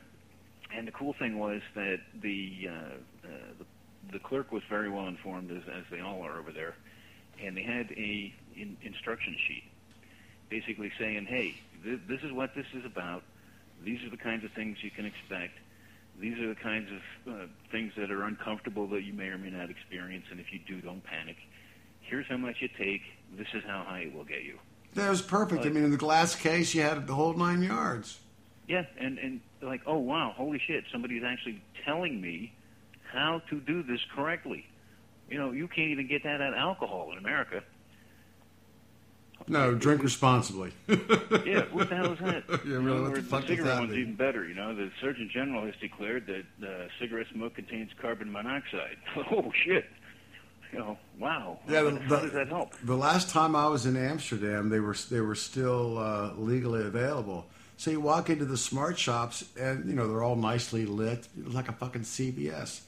[0.75, 5.09] and the cool thing was that the uh, uh, the, the clerk was very well
[5.09, 6.75] informed, as, as they all are over there,
[7.43, 9.65] and they had a in, instruction sheet
[10.51, 11.55] basically saying, hey,
[11.85, 13.23] th- this is what this is about.
[13.85, 15.59] These are the kinds of things you can expect.
[16.19, 19.51] These are the kinds of uh, things that are uncomfortable that you may or may
[19.51, 21.37] not experience, and if you do, don't panic.
[22.01, 23.03] Here's how much you take.
[23.37, 24.59] This is how high it will get you.
[24.95, 25.65] That was perfect.
[25.65, 28.19] I mean, in the glass case, you had the whole nine yards.
[28.67, 32.53] Yeah, and and like, oh wow, holy shit, somebody's actually telling me
[33.13, 34.67] how to do this correctly.
[35.31, 37.63] You know, you can't even get that at alcohol in America.
[39.47, 40.73] No, drink responsibly.
[41.47, 42.43] Yeah, what the hell is that?
[42.49, 44.47] Yeah, You really, know, what the fuck does cigarette that one's even better.
[44.47, 48.97] You know, the Surgeon General has declared that uh, cigarette smoke contains carbon monoxide.
[49.31, 49.87] oh shit!
[50.73, 51.59] You know, wow.
[51.69, 52.75] Yeah, the- how does that help?
[52.85, 57.47] The last time I was in Amsterdam, they were they were still uh, legally available.
[57.79, 61.69] So you walk into the smart shops, and you know they're all nicely lit, like
[61.69, 62.81] a fucking CVS.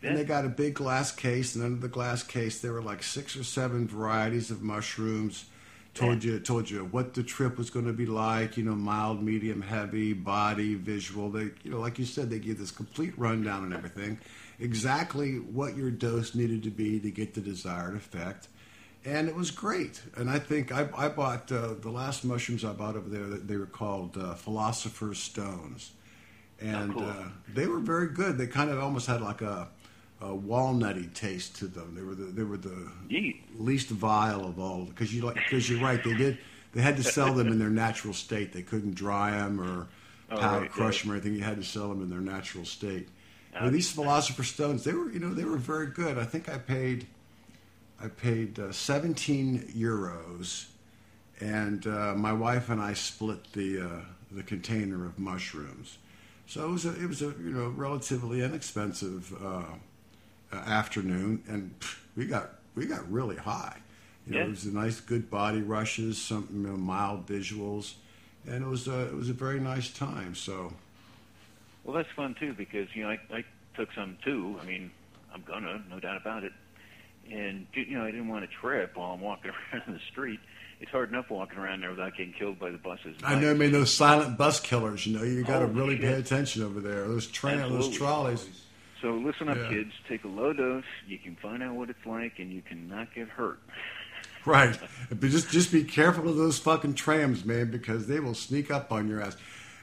[0.00, 0.08] Yeah.
[0.08, 3.02] And they got a big glass case, and under the glass case there were like
[3.02, 5.44] six or seven varieties of mushrooms.
[5.92, 8.56] Told you told you what the trip was going to be like.
[8.56, 11.28] You know, mild, medium, heavy, body, visual.
[11.28, 14.18] They you know, like you said, they give this complete rundown and everything,
[14.58, 18.48] exactly what your dose needed to be to get the desired effect
[19.04, 20.02] and it was great.
[20.16, 23.24] And I think I, I bought uh, the last mushrooms I bought over there.
[23.24, 25.92] They were called uh, Philosopher's Stones,
[26.60, 27.04] and Oh, cool.
[27.08, 27.24] uh,
[27.54, 28.38] they were very good.
[28.38, 29.68] They kind of almost had like a,
[30.20, 31.94] a walnutty taste to them.
[31.94, 33.40] They were the, they were the Yeet.
[33.56, 36.02] least vile of all because you like because you're right.
[36.02, 36.38] They did
[36.74, 38.52] they had to sell them in their natural state.
[38.52, 39.86] They couldn't dry them or
[40.30, 41.02] Oh, powder right, crush right.
[41.04, 41.34] them or anything.
[41.36, 43.08] You had to sell them in their natural state.
[43.54, 46.18] Ah, But these Philosopher's Stones, they were you know they were very good.
[46.18, 47.06] I think I paid
[48.02, 50.66] I paid uh, 17 euros,
[51.40, 55.98] and uh, my wife and I split the uh, the container of mushrooms.
[56.46, 59.62] So it was a, it was a you know relatively inexpensive uh,
[60.52, 63.76] uh, afternoon, and pff, we got we got really high.
[64.26, 64.46] You know, Yeah.
[64.46, 67.94] it was a nice, good body rushes, some you know, mild visuals,
[68.46, 70.34] and it was a, it was a very nice time.
[70.34, 70.72] So
[71.84, 73.44] Well, that's fun too because you know I, I
[73.74, 74.58] took some too.
[74.62, 74.90] I mean,
[75.34, 76.52] I'm gonna, no doubt about it.
[77.30, 80.40] And you know, I didn't want to trip while I'm walking around in the street.
[80.80, 83.16] It's hard enough walking around there without getting killed by the buses.
[83.24, 85.06] I know, I mean, those silent bus killers.
[85.06, 87.08] You know, you got to Oh, really pay attention over there.
[87.08, 88.48] Those train, those trolleys.
[89.02, 89.68] So listen up, Yeah.
[89.70, 89.92] kids.
[90.08, 90.84] Take a low dose.
[91.08, 93.60] You can find out what it's like, and you cannot get hurt.
[94.44, 94.78] Right.
[95.10, 98.90] But just just be careful of those fucking trams, man, because they will sneak up
[98.92, 99.36] on your ass.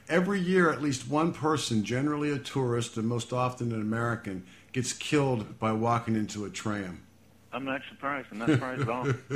[0.08, 4.92] Every year, at least one person, generally a tourist and most often an American, gets
[4.92, 7.02] killed by walking into a tram.
[7.56, 8.28] I'm not surprised.
[8.30, 9.04] I'm not surprised at all.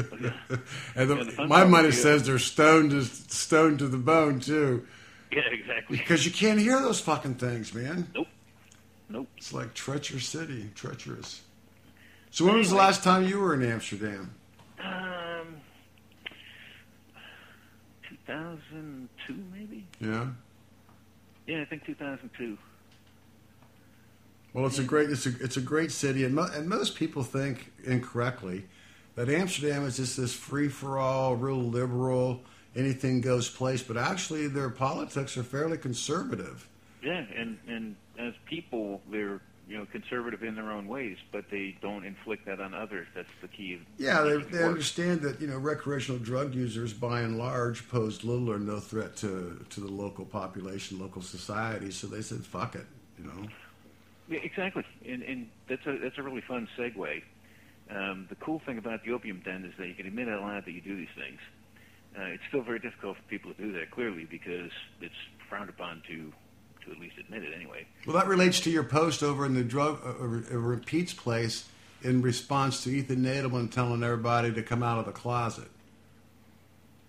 [0.94, 4.86] And Yeah, the, the my money says they're stoned to stoned to the bone too,
[5.32, 5.96] yeah, exactly.
[5.96, 8.08] because you can't hear those fucking things, man.
[8.14, 8.26] Nope.
[9.08, 9.28] Nope.
[9.38, 11.40] It's like treacherous city, treacherous.
[12.30, 14.34] So when was the last time you were in Amsterdam?
[14.84, 15.56] Um,
[18.26, 19.86] 2002 maybe.
[19.98, 20.26] Yeah.
[21.46, 22.58] Yeah, I think 2002.
[24.52, 27.22] Well, it's a great it's a it's a great city, and mo- and most people
[27.22, 28.64] think incorrectly
[29.14, 32.42] that Amsterdam is just this free for all, real liberal,
[32.74, 33.82] anything goes place.
[33.82, 36.68] But actually, their politics are fairly conservative.
[37.02, 41.76] Yeah, and and as people, they're you know conservative in their own ways, but they
[41.80, 43.06] don't inflict that on others.
[43.14, 43.80] That's the key.
[43.98, 48.50] Yeah, they, they understand that you know recreational drug users, by and large, pose little
[48.50, 51.92] or no threat to to the local population, local society.
[51.92, 52.86] So they said, "Fuck it,"
[53.16, 53.48] you know.
[54.30, 57.22] Yeah, exactly, and and that's a that's a really fun segue.
[57.90, 60.64] Um, the cool thing about the opium den is that you can admit out loud
[60.64, 61.40] that you do these things.
[62.16, 64.70] Uh, it's still very difficult for people to do that, clearly, because
[65.00, 65.14] it's
[65.48, 66.32] frowned upon to
[66.84, 67.84] to at least admit it anyway.
[68.06, 71.68] Well, that relates to your post over in the drug uh, over, at Pete's place
[72.02, 75.68] in response to Ethan Nadelmann telling everybody to come out of the closet.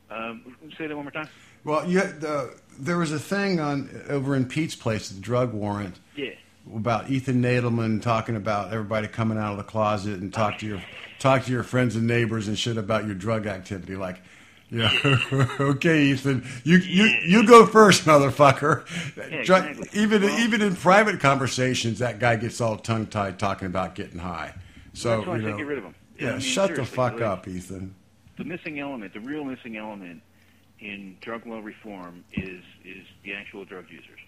[0.09, 1.29] Um, say that one more time.
[1.63, 5.95] Well, you, the, there was a thing on over in Pete's place, the Drug WarRant,
[6.15, 6.31] Yeah.
[6.75, 10.81] About Ethan Nadelmann talking about everybody coming out of the closet and talk to your
[11.19, 13.95] talk to your friends and neighbors and shit about your drug activity.
[13.95, 14.21] Like,
[14.69, 14.89] yeah,
[15.59, 18.85] okay, Ethan, you you you go first, motherfucker.
[19.17, 19.89] Yeah, exactly.
[19.93, 24.19] Even Well- even in private conversations, that guy gets all tongue tied talking about getting
[24.19, 24.53] high.
[24.93, 25.95] So That's why you know, get rid of him.
[26.19, 27.95] yeah, I mean, shut the fuck like, up, Ethan.
[28.37, 30.21] The missing element, the real missing element
[30.79, 34.19] in drug law reform is is the actual drug users,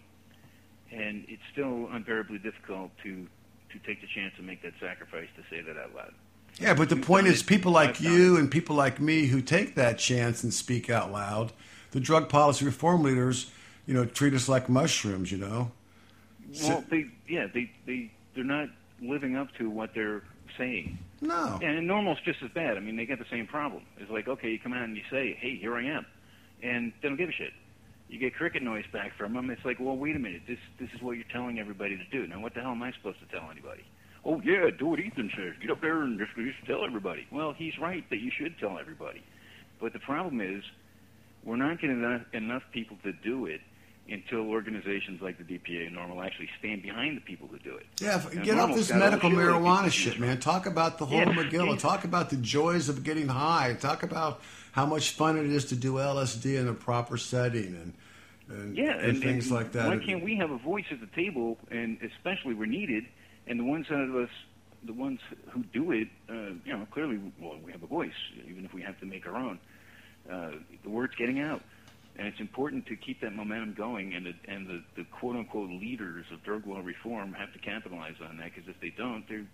[0.93, 3.27] and it's still unbearably difficult to
[3.71, 6.13] to take the chance to make that sacrifice to say that out loud.
[6.59, 9.97] Yeah, but the point is, people like you and people like me who take that
[9.97, 11.51] chance and speak out loud,
[11.91, 13.49] the drug policy reform leaders,
[13.87, 15.31] you know, treat us like mushrooms.
[15.31, 15.71] You know.
[16.61, 18.69] Well, they yeah they they they're not
[19.01, 20.21] living up to what they're
[20.57, 20.97] saying.
[21.21, 21.59] No.
[21.61, 22.77] And NORML's just as bad.
[22.77, 23.83] I mean, they get the same problem.
[23.97, 26.05] It's like, okay, you come out and you say, hey, here I am.
[26.61, 27.53] And they don't give a shit.
[28.13, 29.49] You get cricket noise back from them.
[29.49, 30.43] It's like, well, wait a minute.
[30.47, 32.27] This this is what you're telling everybody to do.
[32.27, 33.83] Now, what the hell am I supposed to tell anybody?
[34.23, 35.53] Oh, yeah, do what Ethan says.
[35.59, 37.25] Get up there and just, just tell everybody.
[37.31, 39.23] Well, he's right that you should tell everybody.
[39.81, 40.63] But the problem is,
[41.43, 43.61] we're not getting enough, enough people to do it
[44.07, 47.85] until organizations like the DPA and NORML actually stand behind the people who do it.
[47.99, 50.39] Yeah, And get off this medical marijuana shit, man.
[50.39, 51.71] Talk about the whole Yeah, McGill.
[51.71, 51.77] yeah.
[51.77, 53.73] Talk about the joys of getting high.
[53.79, 54.41] Talk about
[54.73, 57.93] how much fun it is to do LSD in a proper setting and
[58.49, 59.87] and, Yeah, and, things and like that.
[59.87, 63.05] Why can't we have a voice at the table, and especially we're needed,
[63.47, 64.29] and the ones out of us,
[64.83, 65.19] the ones
[65.49, 66.33] who do it, uh,
[66.65, 68.11] you know, clearly, well, we have a voice,
[68.47, 69.59] even if we have to make our own.
[70.29, 70.51] Uh,
[70.83, 71.61] the word's getting out,
[72.17, 75.69] and it's important to keep that momentum going, and the, and the, the quote unquote
[75.69, 79.45] leaders of drug law reform have to capitalize on that, because if they don't, they're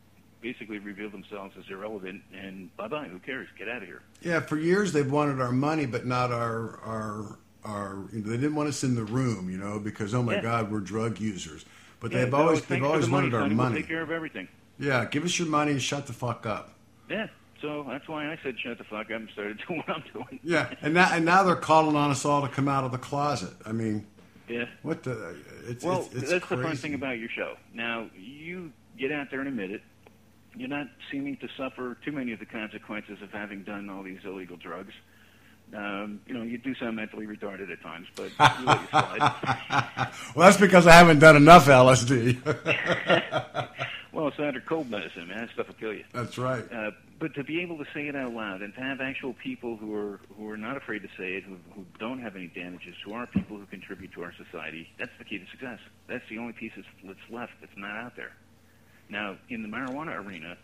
[0.42, 3.48] basically reveal themselves as irrelevant, and bye bye, who cares?
[3.58, 4.02] Get out of here.
[4.22, 7.96] Yeah, for years they've wanted our money, but not our our our.
[7.96, 10.42] Know, they didn't want us in the room, you know, because oh my Yeah.
[10.42, 11.66] God, we're drug users.
[12.00, 13.56] But Yeah, they've always they've always the money, wanted our Sonny.
[13.56, 13.82] We'll money.
[13.82, 14.48] take care of everything.
[14.78, 16.74] Yeah, give us your money and shut the fuck up.
[17.10, 17.28] Yeah,
[17.62, 20.40] so that's why I said shut the fuck up and started doing what I'm doing.
[20.44, 22.98] Yeah, and now and now they're calling on us all to come out of the
[22.98, 23.54] closet.
[23.66, 24.06] I mean,
[24.48, 24.66] Yeah.
[24.84, 25.36] what the?
[25.68, 26.62] It's, Well, it's, it's that's crazy.
[26.62, 27.58] the fun thing about your show.
[27.74, 29.82] Now, you get out there and admit it.
[30.56, 34.20] You're not seeming to suffer too many of the consequences of having done all these
[34.26, 34.94] illegal drugs.
[35.76, 39.20] Um, you know, you do sound mentally retarded at times, but you let slide.
[40.36, 42.38] well, that's because I haven't done enough LSD.
[44.12, 45.38] Well, it's under cold medicine, man.
[45.38, 46.04] That stuff will kill you.
[46.12, 46.66] that's right.
[46.74, 49.78] Uh, but to be able to say it out loud and to have actual people
[49.78, 52.96] who are who are not afraid to say it, who, who don't have any damages,
[53.06, 55.80] who are people who contribute to our society, that's the key to success.
[56.08, 58.32] That's the only piece that's, that's left that's not out there.
[59.10, 60.58] Now, in the marijuana arena,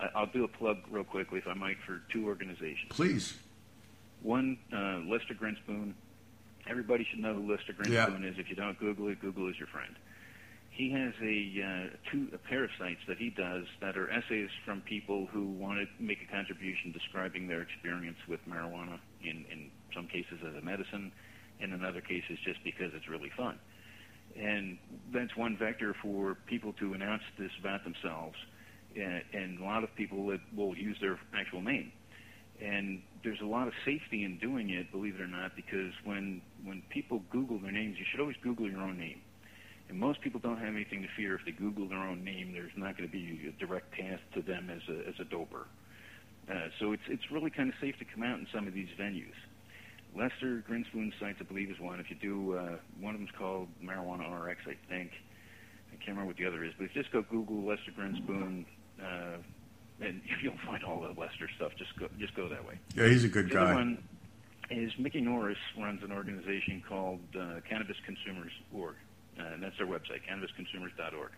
[0.00, 2.90] I, I'll do a plug real quickly, if I might, for two organizations.
[2.90, 3.34] Please.
[4.24, 5.92] One, uh, Lester Grinspoon.
[6.66, 8.30] Everybody should know who Lester Grinspoon Yeah.
[8.30, 8.38] is.
[8.38, 9.94] If you don't Google it, Google is your friend.
[10.70, 11.62] He has a
[11.92, 15.44] uh, two a pair of sites that he does that are essays from people who
[15.44, 18.98] want to make a contribution describing their experience with marijuana.
[19.22, 21.12] In in some cases as a medicine,
[21.60, 23.58] and in other cases just because it's really fun.
[24.36, 24.78] And
[25.12, 28.36] that's one vector for people to announce this about themselves.
[28.96, 31.92] And, and a lot of people that will use their actual name.
[32.60, 36.42] And there's a lot of safety in doing it, believe it or not, because when
[36.64, 39.20] when people Google their names, you should always Google your own name.
[39.88, 42.52] And most people don't have anything to fear if they Google their own name.
[42.52, 45.66] There's not going to be a direct path to them as a as a doper.
[46.50, 48.88] Uh, so it's it's really kind of safe to come out in some of these
[49.00, 49.34] venues.
[50.16, 51.98] Lester Grinspoon's site, I believe, is one.
[51.98, 55.10] If you do, uh, one of them's called Marijuana RX, I think.
[55.90, 58.64] I can't remember what the other is, but if you just go Google Lester Grinspoon,
[59.02, 59.38] uh,
[60.00, 61.72] and if you'll find all the Lester stuff.
[61.78, 62.78] Just go, just go that way.
[62.94, 63.74] Yeah, he's a good The other guy.
[63.74, 64.08] one
[64.70, 68.94] is Mikki Norris runs an organization called uh, Cannabis Consumers Org,
[69.38, 71.30] uh, and that's their website, cannabisconsumers.org.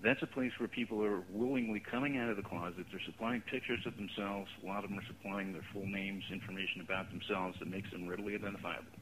[0.00, 2.86] That's a place where people are willingly coming out of the closet.
[2.90, 4.48] They're supplying pictures of themselves.
[4.62, 8.06] A lot of them are supplying their full names, information about themselves that makes them
[8.08, 8.92] readily identifiable.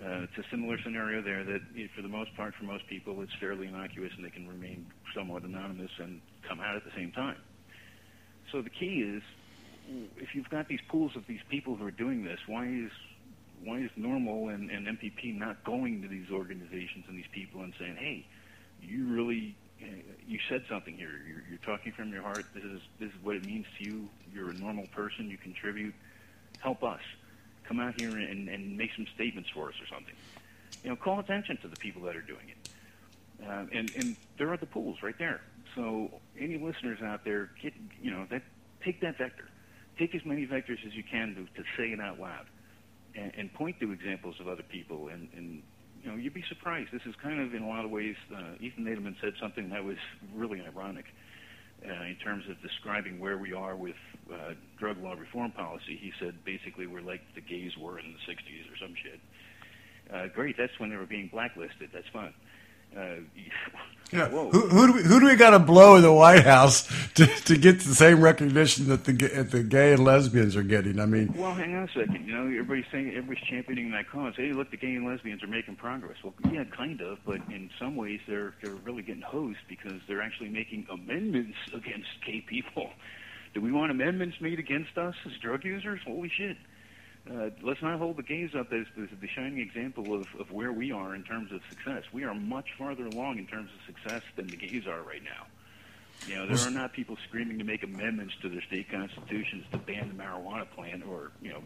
[0.00, 3.22] Uh, it's a similar scenario there that, eh, for the most part, for most people,
[3.22, 7.10] it's fairly innocuous and they can remain somewhat anonymous and come out at the same
[7.12, 7.36] time.
[8.52, 9.22] So the key is,
[10.18, 12.90] if you've got these pools of these people who are doing this, why is
[13.64, 17.72] why is NORML and, and MPP not going to these organizations and these people and
[17.78, 18.26] saying, hey,
[18.82, 19.56] you really
[20.26, 21.10] you said something here.
[21.26, 22.44] You're, you're talking from your heart.
[22.54, 24.08] This is this is what it means to you.
[24.32, 25.30] You're a normal person.
[25.30, 25.94] You contribute.
[26.60, 27.00] Help us.
[27.64, 30.14] Come out here and, and make some statements for us or something.
[30.84, 32.70] You know, call attention to the people that are doing it.
[33.46, 35.40] Uh, and and there are the pools right there.
[35.74, 38.42] So any listeners out there, get you know that
[38.84, 39.48] take that vector,
[39.98, 42.46] take as many vectors as you can to, to say it out loud,
[43.14, 45.08] and, and point to examples of other people.
[45.08, 45.62] And, and
[46.02, 46.90] you know you'd be surprised.
[46.92, 48.16] This is kind of in a lot of ways.
[48.34, 49.96] Uh, Ethan Nadelmann said something that was
[50.34, 51.06] really ironic
[51.86, 53.96] uh, in terms of describing where we are with
[54.32, 55.98] uh, drug law reform policy.
[56.00, 59.20] He said basically we're like the gays were in the '60s or some shit.
[60.12, 61.90] Uh, great, that's when they were being blacklisted.
[61.92, 62.34] That's fun.
[62.96, 63.16] Uh,
[64.12, 64.28] Yeah.
[64.28, 67.26] Who, who do we who do we got to blow in the White House to,
[67.26, 71.00] to get the same recognition that the that the gay and lesbians are getting?
[71.00, 72.26] I mean, Well, hang on a second.
[72.26, 74.34] You know, everybody's saying everybody's championing that cause.
[74.36, 76.16] Hey, look, the gay and lesbians are making progress.
[76.22, 80.22] Well, yeah, kind of, but in some ways they're they're really getting hosed because they're
[80.22, 82.90] actually making amendments against gay people.
[83.54, 86.00] Do we want amendments made against us as drug users?
[86.06, 86.58] Holy shit!
[87.30, 90.72] Uh, let's not hold the gays up as, as the shining example of, of where
[90.72, 92.02] we are in terms of success.
[92.12, 95.46] We are much farther along in terms of success than the gays are right now.
[96.26, 99.78] You know, there are not people screaming to make amendments to their state constitutions to
[99.78, 101.62] ban the marijuana plant or, you know,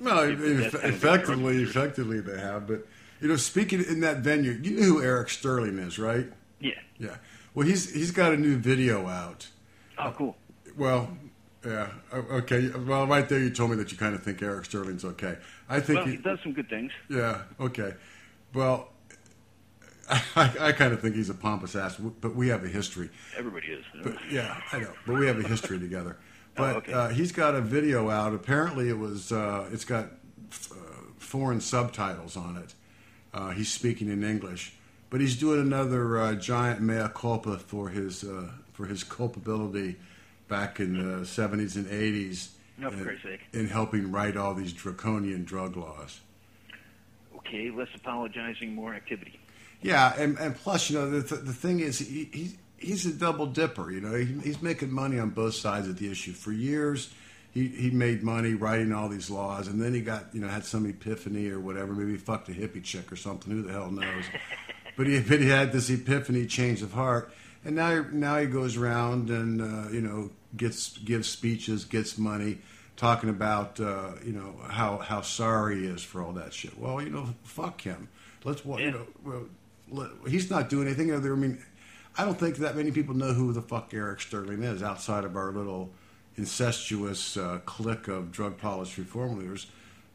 [0.00, 2.66] well, If the death eff- penalty effectively, effectively they have.
[2.66, 2.86] But
[3.20, 6.26] you know, speaking in that venue, you know who Eric Sterling is, right?
[6.60, 6.72] yeah.
[6.98, 7.16] Yeah.
[7.54, 9.48] Well, he's he's got a new video out.
[9.98, 10.36] Oh, cool.
[10.76, 11.16] Well,
[11.64, 11.88] yeah.
[12.12, 12.68] Okay.
[12.70, 15.36] Well, right there, you told me that you kind of think Eric Sterling's okay.
[15.68, 16.92] I think Well, he, he does some good things.
[17.08, 17.42] Yeah.
[17.60, 17.94] Okay.
[18.54, 18.88] Well,
[20.10, 23.10] I, I kind of think he's a pompous ass, but we have a history.
[23.36, 23.84] Everybody is.
[24.02, 24.92] But yeah, I know.
[25.06, 26.16] But we have a history together.
[26.54, 26.92] But Oh, okay.
[26.92, 28.34] uh, he's got a video out.
[28.34, 29.32] Apparently, it was.
[29.32, 30.04] Uh, it's got
[30.70, 30.74] uh,
[31.16, 32.74] foreign subtitles on it.
[33.32, 34.74] Uh, he's speaking in English,
[35.08, 39.96] but he's doing another uh, giant mea culpa for his uh, for his culpability
[40.52, 42.50] back in the seventies and eighties.
[42.76, 43.40] No, for Christ's sake.
[43.54, 46.20] in helping write all these draconian drug laws.
[47.36, 49.40] Okay, less apologizing, more activity.
[49.80, 53.12] Yeah, and, and plus, you know, the, the, the thing is, he, he, he's a
[53.12, 53.90] double dipper.
[53.90, 56.32] You know, he, he's making money on both sides of the issue.
[56.32, 57.12] For years,
[57.52, 60.64] he, he made money writing all these laws, and then he got, you know, had
[60.64, 61.92] some epiphany or whatever.
[61.92, 63.52] Maybe he fucked a hippie chick or something.
[63.52, 64.24] Who the hell knows?
[64.96, 67.32] but he, but he had this epiphany, change of heart,
[67.64, 72.58] and now now he goes around and uh, you know gets gives speeches, gets money,
[72.96, 76.78] talking about uh, you know how how sorry he is for all that shit.
[76.78, 78.08] Well, you know, fuck him.
[78.44, 79.06] Let's wa- you know.
[79.24, 79.44] Well,
[79.90, 81.32] let, he's not doing anything other.
[81.32, 81.62] I mean,
[82.16, 85.36] I don't think that many people know who the fuck Eric Sterling is outside of
[85.36, 85.90] our little
[86.36, 89.66] incestuous uh, clique of drug policy reform leaders.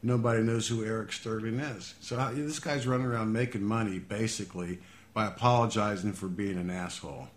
[0.02, 1.94] Nobody knows who Eric Sterling is.
[2.00, 4.78] So how, this guy's running around making money basically
[5.12, 7.28] by apologizing for being an asshole.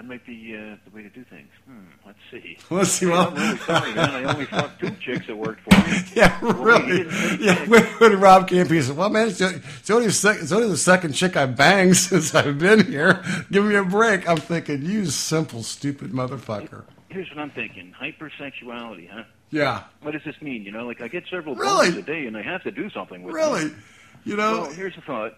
[0.00, 1.50] That might be uh, the way to do things.
[1.66, 2.56] Hmm, let's see.
[2.70, 3.04] Let's see.
[3.04, 4.10] Well, I'm really sorry, man.
[4.14, 5.98] I only fucked two chicks that worked for me.
[6.14, 7.06] yeah, Well, really.
[7.38, 10.68] Yeah, when, when Rob Kampia said, "Well, man, it's, it's only the sec- it's only
[10.68, 13.22] the second chick I banged since I've been here.
[13.52, 16.84] Give me a break." I'm thinking, you simple, stupid motherfucker.
[17.10, 19.24] Here's what I'm thinking: hypersexuality, huh?
[19.50, 20.62] Yeah, What does this mean?
[20.62, 21.98] You know, like I get several Really?
[21.98, 23.52] a day, and I have to do something with them.
[23.52, 23.70] really.
[24.24, 25.34] You know, Well, here's the thought: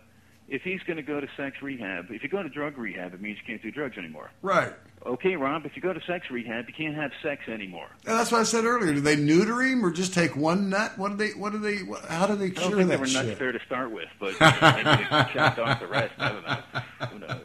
[0.49, 3.20] if he's going to go to sex rehab, if you go to drug rehab, it
[3.20, 4.30] means you can't do drugs anymore.
[4.43, 4.72] right.
[5.05, 7.88] Okay, Rob, if you go to sex rehab, you can't have sex anymore.
[8.07, 8.95] And that's what I said earlier.
[8.95, 10.97] Do they neuter him or just take one nut?
[10.97, 11.30] What do they?
[11.30, 11.78] What do they?
[11.78, 13.38] What, how do they I don't cure think they that were nuts shit?
[13.40, 16.12] there to start with, but they chopped off the rest.
[16.18, 17.07] I don't know.
[17.09, 17.40] Who knows?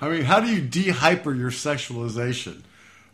[0.00, 2.62] I mean, how do you de-hyper your sexualization?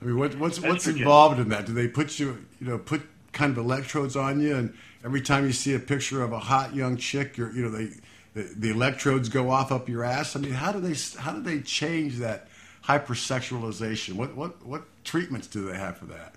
[0.01, 1.67] I mean, what, what's what's involved in that?
[1.67, 4.75] Do they put you, you know, put kind of electrodes on you, and
[5.05, 7.89] every time you see a picture of a hot young chick, you're, you know, they
[8.35, 10.37] the, the electrodes go off up your ass?
[10.37, 12.49] I mean, how do they how do they change that
[12.85, 14.15] hypersexualization?
[14.15, 16.35] What what what treatments do they have for that?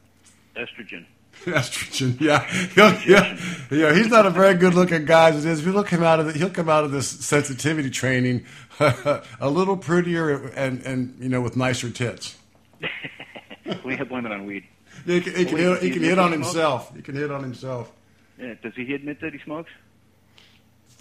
[0.55, 1.05] Estrogen.
[1.45, 3.39] Estrogen, yeah, he'll, yeah,
[3.71, 3.93] yeah.
[3.93, 5.61] He's not a very good-looking guy as it is.
[5.61, 8.45] If you look him out of the, he'll come out of this sensitivity training
[8.79, 12.37] a little prettier and and you know with nicer tits.
[13.85, 14.65] we have it on weed.
[15.05, 16.95] He can, he can, he can admit hit on himself.
[16.95, 17.91] He can hit on himself.
[18.37, 18.55] Yeah.
[18.61, 19.71] Does he admit that he smokes?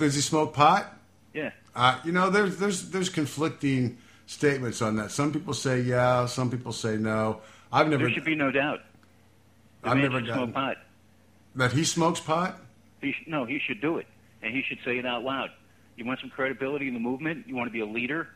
[0.01, 0.93] Does he smoke pot?
[1.35, 1.51] Yeah.
[1.77, 5.11] Uh, you know, there's there's there's conflicting statements on that.
[5.13, 7.41] Some people say yeah, some people say no.
[7.73, 8.81] I've never There should be no doubt.
[9.83, 10.77] The I've never gotten smoke pot.
[11.55, 12.59] that he smokes pot.
[13.01, 14.07] He sh- no, he should do it,
[14.43, 15.51] and he should say it out loud.
[15.97, 17.47] You want some credibility in the movement?
[17.47, 18.29] You want to be a leader?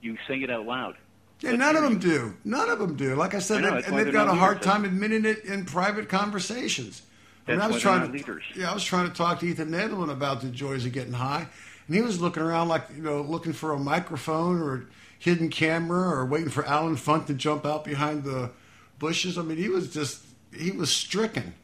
[0.00, 0.96] You say it out loud.
[1.40, 2.34] Yeah, Let's none of them do.
[2.44, 3.14] None of them do.
[3.16, 5.64] Like I said, I know, they- and they've got a hard time admitting it in
[5.66, 7.02] private conversations.
[7.46, 8.44] That's I was trying to, leaders.
[8.54, 11.46] yeah, I was trying to talk to Ethan Nadelmann about the joys of getting high,
[11.86, 14.82] and he was looking around like you know, looking for a microphone or a
[15.18, 18.50] hidden camera or waiting for Allen Funt to jump out behind the
[18.98, 19.38] bushes.
[19.38, 20.22] I mean, he was just
[20.56, 21.54] he was stricken.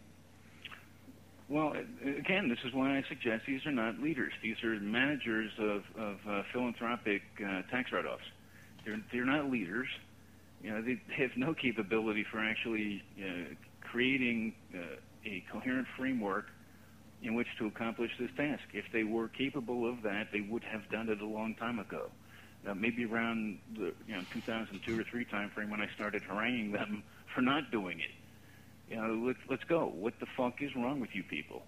[1.49, 1.75] Well,
[2.05, 4.33] again, this is why I suggest these are not leaders.
[4.43, 8.25] These are managers of, of uh, philanthropic uh, tax write-offs.
[8.85, 9.89] They're they're not leaders.
[10.63, 14.79] You know, they have no capability for actually uh, creating uh,
[15.25, 16.51] a coherent framework
[17.23, 18.63] in which to accomplish this task.
[18.73, 22.11] If they were capable of that, they would have done it a long time ago.
[22.67, 26.73] Uh, maybe around the you know 2002 or three time frame when I started haranguing
[26.73, 27.03] them
[27.35, 28.11] for not doing it.
[28.91, 29.87] You know, let's let's go.
[29.87, 31.63] What the fuck is wrong with you people?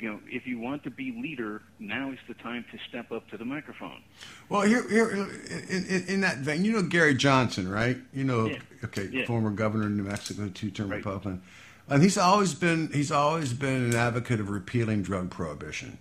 [0.00, 3.28] You know, if you want to be leader, now is the time to step up
[3.30, 4.00] to the microphone.
[4.48, 7.96] Well, here, here in, in, in that vein, you know Gary Johnson, right?
[8.12, 8.58] You know, Yeah.
[8.84, 9.26] okay, Yeah.
[9.26, 10.98] former governor of New Mexico, two-term Right.
[10.98, 11.42] Republican,
[11.88, 15.98] and he's always been he's always been an advocate of repealing drug prohibition.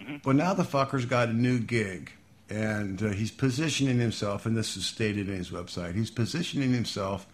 [0.00, 0.16] Mm-hmm.
[0.22, 2.12] But now the fucker's got a new gig,
[2.48, 5.94] and uh, he's positioning himself, and this is stated in his website.
[5.94, 7.26] He's positioning himself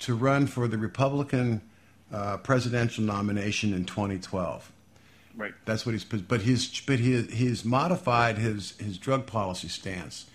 [0.00, 1.62] to run for the Republican
[2.12, 4.70] uh, presidential nomination in 2012.
[5.36, 5.54] Right.
[5.64, 6.04] That's what he's.
[6.04, 10.26] But his but his he's modified his his drug policy stance.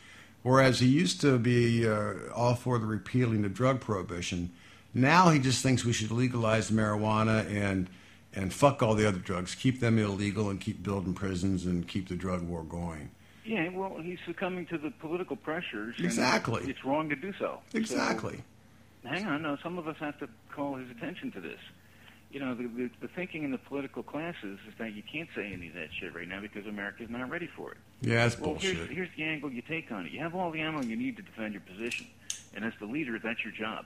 [0.43, 4.51] Whereas he used to be uh, all for the repealing of drug prohibition,
[4.97, 7.89] now he just thinks we should legalize marijuana and
[8.33, 12.07] and fuck all the other drugs, keep them illegal, and keep building prisons and keep
[12.07, 13.09] the drug war going.
[13.45, 15.95] Yeah, well, he's succumbing to the political pressures.
[15.97, 16.63] Exactly.
[16.69, 17.59] It's wrong to do so.
[17.73, 18.41] Exactly.
[19.03, 21.59] So, hang on, no, some of us have to call his attention to this.
[22.29, 25.51] You know, the, the, the thinking in the political classes is that you can't say
[25.53, 27.77] any of that shit right now because America's not ready for it.
[28.01, 28.75] Yeah, that's Well, bullshit.
[28.75, 30.11] here's, here's the angle you take on it.
[30.11, 32.05] You have all the ammo you need to defend your position.
[32.53, 33.85] And as the leader, that's your job.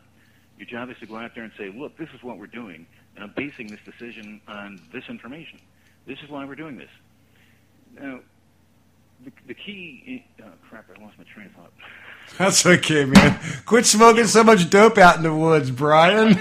[0.61, 2.85] Your job is to go out there and say, look, this is what we're doing,
[3.15, 5.59] and I'm basing this decision on this information.
[6.05, 6.89] This is why we're doing this.
[7.99, 8.19] Now,
[9.25, 10.23] the, the key...
[10.39, 11.71] i- Oh, crap, I lost my train of thought.
[12.37, 13.39] That's okay, man.
[13.65, 16.27] Quit smoking so much dope out in the woods, Brian.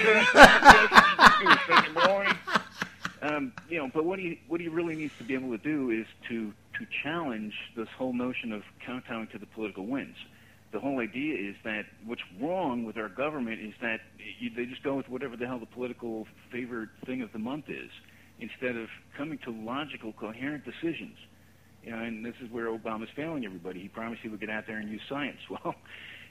[3.22, 5.90] um, you know, but what he what he really needs to be able to do
[5.90, 10.16] is to to challenge this whole notion of kowtowing to the political winds.
[10.72, 14.00] The whole idea is that what's wrong with our government is that
[14.38, 17.68] you, they just go with whatever the hell the political favorite thing of the month
[17.68, 17.90] is,
[18.38, 21.16] instead of coming to logical, coherent decisions.
[21.84, 23.80] You know, and this is where Obama's failing everybody.
[23.80, 25.38] He promised he would get out there and use science.
[25.50, 25.74] Well,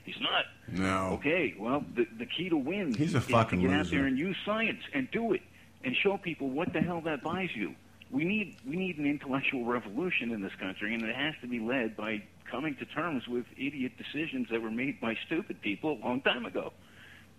[0.04, 0.44] he's not.
[0.68, 1.10] No.
[1.18, 3.96] Okay, well, the, the key to win He's a is fucking to get out loser.
[3.98, 5.42] there and use science and do it
[5.84, 7.74] and show people what the hell that buys you.
[8.10, 11.60] We need we need an intellectual revolution in this country, and it has to be
[11.60, 16.06] led by coming to terms with idiot decisions that were made by stupid people a
[16.06, 16.72] long time ago.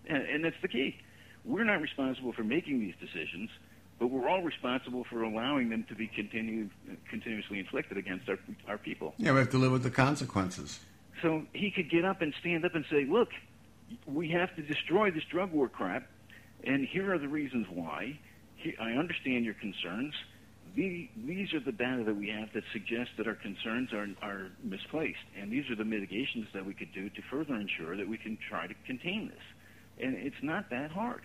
[0.08, 0.98] And, and that's the key.
[1.44, 3.50] We're not responsible for making these decisions,
[4.00, 6.70] but we're all responsible for allowing them to be continue,
[7.10, 8.38] continuously inflicted against our,
[8.68, 9.14] our people.
[9.18, 10.80] Yeah, we have to live with the consequences.
[11.22, 13.30] So he could get up and stand up and say, "Look,
[14.06, 16.08] we have to destroy this drug war crap,
[16.64, 18.20] and here are the reasons why.
[18.80, 20.14] I understand your concerns.
[20.76, 24.52] The, these are the data that we have that suggest that our concerns are, are
[24.64, 28.18] misplaced, and these are the mitigations that we could do to further ensure that we
[28.18, 30.06] can try to contain this.
[30.06, 31.22] And it's not that hard.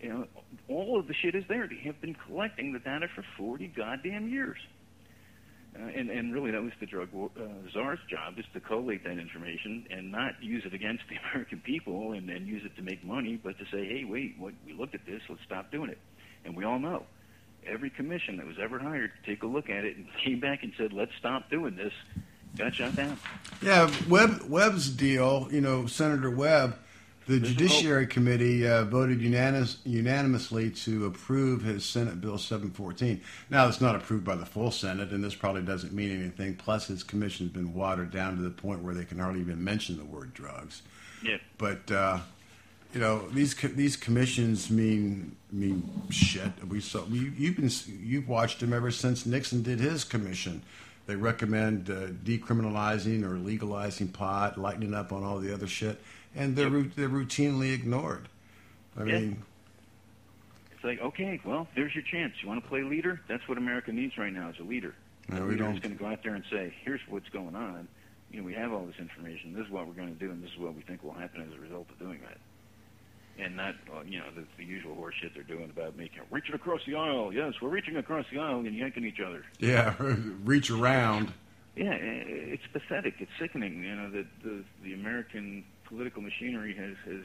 [0.00, 0.26] You know,
[0.68, 1.68] all of the shit is there.
[1.68, 4.58] They have been collecting the data for 40 goddamn years.
[5.78, 9.18] Uh, and, and really, that was the drug uh, czar's job, is to collate that
[9.18, 13.04] information and not use it against the American people and, and use it to make
[13.04, 15.98] money, but to say, hey, wait, what, we looked at this, let's stop doing it.
[16.44, 17.04] And we all know
[17.66, 20.62] every commission that was ever hired to take a look at it and came back
[20.62, 21.92] and said, let's stop doing this,
[22.56, 23.18] got shut down.
[23.62, 26.78] Yeah, Webb, Webb's deal, you know, Senator Webb,
[27.26, 28.06] the There's Judiciary.
[28.06, 33.20] Committee uh, voted unanimous, unanimously to approve his Senate Bill 714.
[33.50, 36.54] Now, it's not approved by the full Senate, and this probably doesn't mean anything.
[36.54, 39.96] Plus, his commission's been watered down to the point where they can hardly even mention
[39.96, 40.82] the word drugs.
[41.24, 41.38] Yeah.
[41.58, 42.18] But uh,
[42.96, 46.50] you know these these commissions mean mean shit.
[46.66, 47.70] We saw we, you've been
[48.02, 50.62] you've watched them ever since Nixon did his commission.
[51.04, 56.00] They recommend uh, decriminalizing or legalizing pot, lightening up on all the other shit,
[56.34, 56.92] and they're Yep.
[56.96, 58.30] they're routinely ignored.
[58.96, 59.18] I Yeah.
[59.18, 59.42] mean,
[60.74, 62.32] It's like, okay, well, there's your chance.
[62.40, 63.20] You want to play leader?
[63.28, 64.94] That's what America needs right now is a leader.
[65.28, 65.82] No, we don't.
[65.82, 67.88] going to go out there and say, here's what's going on.
[68.30, 69.52] You know, we have all this information.
[69.52, 71.42] This is what we're going to do, and this is what we think will happen
[71.42, 72.38] as a result of doing that.
[73.38, 76.80] And not, uh, you know, the, the usual horseshit they're doing about making reaching across
[76.86, 77.32] the aisle.
[77.34, 79.44] Yes, we're reaching across the aisle and yanking each other.
[79.58, 79.94] yeah,
[80.44, 81.32] reach around.
[81.76, 83.16] Yeah, it's pathetic.
[83.18, 83.84] It's sickening.
[83.84, 87.24] You know that the the American political machinery has has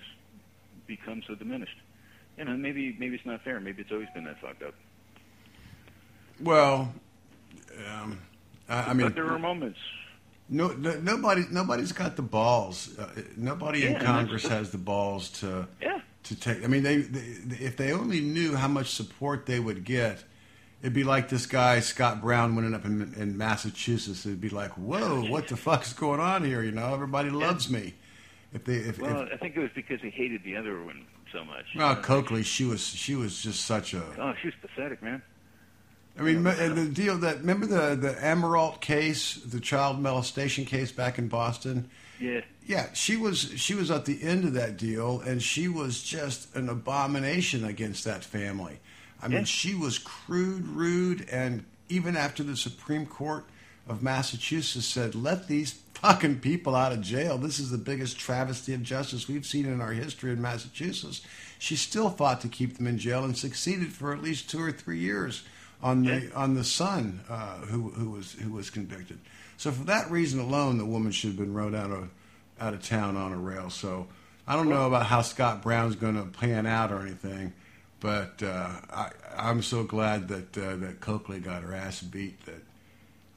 [0.85, 1.77] become so diminished.
[2.37, 3.61] You know, maybe maybe it's not fair.
[3.61, 4.73] Maybe it's always been that fucked up.
[6.41, 6.93] Well,
[7.89, 8.19] um,
[8.67, 9.79] I, I mean, but there are moments.
[10.53, 12.97] No, no, nobody, nobody's got the balls.
[12.99, 16.01] Uh, nobody Yeah, in Congress has the balls to Yeah.
[16.23, 16.63] to take.
[16.63, 20.23] I mean, they, they if they only knew how much support they would get,
[20.81, 24.25] it'd be like this guy Scott Brown winning up in, in Massachusetts.
[24.25, 26.61] It'd be like, whoa, what the fuck's going on here?
[26.61, 27.93] You know, everybody loves me.
[28.53, 31.05] If they, if, Well, if I think it was because they hated the other one
[31.31, 31.63] so much.
[31.77, 34.03] well, Coakley, she was she was just such a.
[34.19, 35.21] Oh, she was pathetic, man.
[36.17, 41.17] I mean, the deal that remember the the Amirault case, the child molestation case back
[41.17, 41.89] in Boston.
[42.19, 42.41] Yeah.
[42.65, 46.55] Yeah, she was she was at the end of that deal, and she was just
[46.55, 48.79] an abomination against that family.
[49.21, 49.43] I mean, Yeah.
[49.45, 53.45] she was crude, rude, and even after the Supreme Court
[53.87, 57.37] of Massachusetts said, "Let these fucking people out of jail.
[57.37, 61.21] This is the biggest travesty of justice we've seen in our history in Massachusetts,"
[61.57, 64.71] she still fought to keep them in jail and succeeded for at least two or
[64.71, 65.43] three years
[65.83, 69.19] on the on the son uh, who who was who was convicted.
[69.57, 72.09] So for that reason alone, the woman should have been rode out of
[72.59, 73.69] out of town on a rail.
[73.69, 74.07] So
[74.47, 77.53] I don't know about how Scott Brown's going to pan out or anything,
[77.99, 82.61] but uh, I, I'm so glad that uh, that Coakley got her ass beat that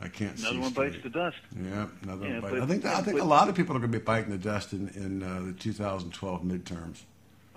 [0.01, 0.47] I can't see.
[0.49, 1.37] Another one bites the dust.
[1.57, 2.41] Yeah, another Yeah, one.
[2.43, 2.51] Bite.
[2.53, 4.31] but- I think I think but- a lot of people are going to be biting
[4.31, 7.03] the dust in in uh, the 2012 midterms.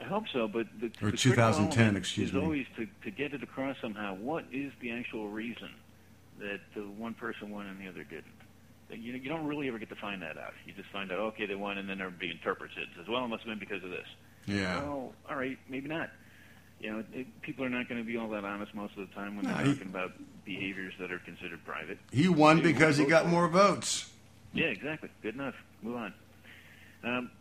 [0.08, 2.42] I hope so, but the, Or the 2010, element excuse is me.
[2.42, 4.16] always to, to get it across somehow.
[4.16, 5.70] What is the actual reason
[6.40, 8.26] that the one person won and the other didn't?
[8.90, 10.54] You you don't really ever get to find that out.
[10.66, 12.88] You just find out, okay, they won, and then everybody interprets it.
[12.96, 14.08] Says, well, it must have been because of this.
[14.46, 14.82] Yeah.
[14.82, 16.10] Well, all right, maybe not.
[16.80, 19.14] You know, it, people are not going to be all that honest most of the
[19.14, 20.12] time when No, they're he- talking about
[20.46, 21.98] behaviors that are considered private.
[22.14, 24.10] He won Maybe because he got more votes.
[24.54, 25.10] Yeah, exactly.
[25.22, 25.56] Good enough.
[25.82, 26.14] Move on.
[27.04, 27.32] Um,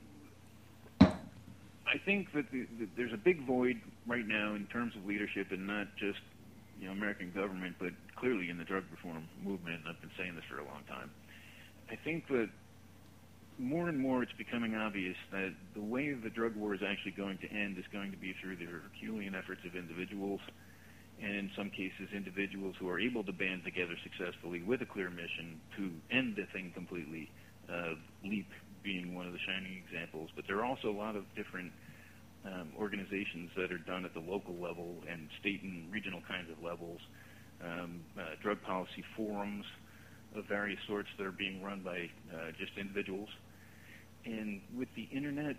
[1.86, 5.48] I think that the, the, there's a big void right now in terms of leadership,
[5.50, 6.18] and not just
[6.80, 9.80] you know American government, but clearly in the drug reform movement.
[9.80, 11.10] And I've been saying this for a long time.
[11.90, 12.48] I think that
[13.58, 17.38] more and more it's becoming obvious that the way the drug war is actually going
[17.38, 20.40] to end is going to be through the Herculean efforts of individuals,
[21.22, 25.08] and in some cases, individuals who are able to band together successfully with a clear
[25.08, 27.30] mission to end the thing completely.
[27.70, 28.48] Uh, LEAP
[28.86, 31.72] being one of the shining examples, but there are also a lot of different
[32.46, 36.62] um, organizations that are done at the local level and state and regional kinds of
[36.62, 37.00] levels.
[37.58, 39.64] Um, uh, drug policy forums
[40.36, 43.28] of various sorts that are being run by uh, just individuals.
[44.24, 45.56] And with the internet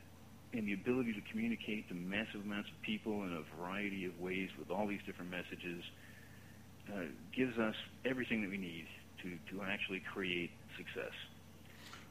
[0.53, 4.49] and the ability to communicate to massive amounts of people in a variety of ways
[4.57, 5.83] with all these different messages,
[6.93, 7.75] uh, gives us
[8.05, 8.87] everything that we need
[9.23, 11.11] to, to actually create success.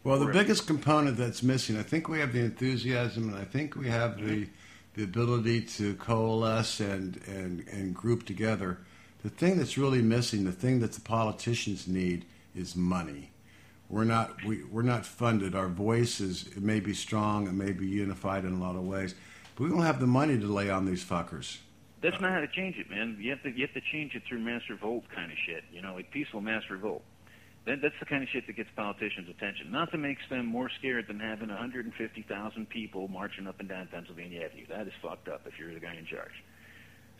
[0.06, 3.74] Well, the biggest component that's missing, I think we have the enthusiasm, and I think
[3.74, 4.46] we have the
[4.94, 8.78] the ability to coalesce and, and, and group together.
[9.24, 13.32] The thing that's really missing, the thing that the politicians need, is money.
[13.88, 15.56] we're not we, we're not funded.
[15.56, 18.84] Our voice is it may be strong, it may be unified in a lot of
[18.84, 19.16] ways,
[19.56, 21.58] but we don't have the money to lay on these fuckers.
[22.00, 23.16] That's not how to change it, man.
[23.18, 25.64] You have to you have to change it through mass revolt kind of shit.
[25.72, 27.02] You know, like peaceful mass revolt.
[27.66, 29.72] That, that's the kind of shit that gets politicians' attention.
[29.72, 34.66] Nothing makes them more scared than having 150,000 people marching up and down Pennsylvania Avenue.
[34.68, 36.44] That is fucked up if you're the guy in charge.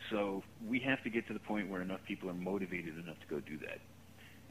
[0.09, 3.35] So we have to get to the point where enough people are motivated enough to
[3.35, 3.79] go do that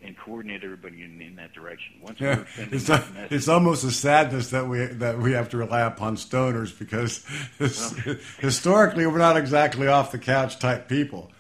[0.03, 1.94] and coordinate everybody in, in that direction.
[2.03, 5.49] Once Yeah, we're it's, that message, it's almost a sadness that we that we have
[5.51, 7.24] to rely upon stoners because
[8.38, 11.30] historically we're not exactly off the couch type people.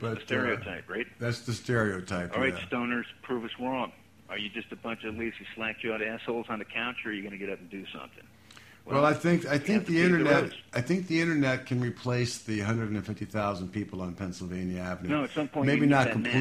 [0.00, 1.06] That's but, the uh, stereotype, right?
[1.18, 2.34] That's the stereotype.
[2.34, 2.66] All right, yeah.
[2.66, 3.92] stoners, prove us wrong.
[4.28, 7.22] Are you just a bunch of lazy slack-jawed assholes on the couch, or are you
[7.22, 8.24] going to get up and do something?
[8.84, 10.52] Well, I think I think the pave the internet.
[10.72, 15.10] I think the internet can replace the 150,000 people on Pennsylvania Avenue.
[15.10, 16.32] No, at some point you maybe not that mass.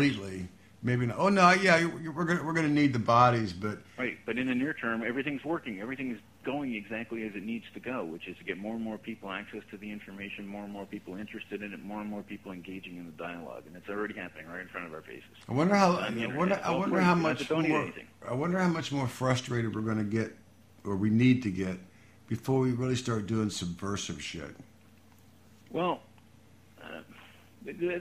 [0.83, 1.17] Maybe not.
[1.17, 4.55] Oh no, yeah, we're gonna we're gonna need the bodies, but Right, but in the
[4.55, 5.81] near term, everything's working.
[5.81, 8.83] Everything is going exactly as it needs to go, which is to get more and
[8.83, 12.09] more people access to the information, more and more people interested in it, more and
[12.09, 15.01] more people engaging in the dialogue, and it's already happening right in front of our
[15.01, 15.23] faces.
[15.49, 17.91] I wonder how I wonder, I wonder how You don't have much more.
[18.29, 20.37] I wonder how much more frustrated we're going to get,
[20.85, 21.79] or we need to get,
[22.27, 24.55] before we really start doing subversive shit.
[25.71, 26.01] Well,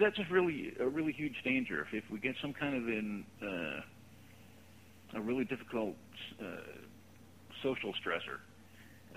[0.00, 1.82] that's a really a really huge danger.
[1.82, 5.94] If, if we get some kind of an uh, a really difficult
[6.40, 6.44] uh,
[7.62, 8.38] social stressor,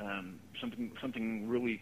[0.01, 1.81] um, something something really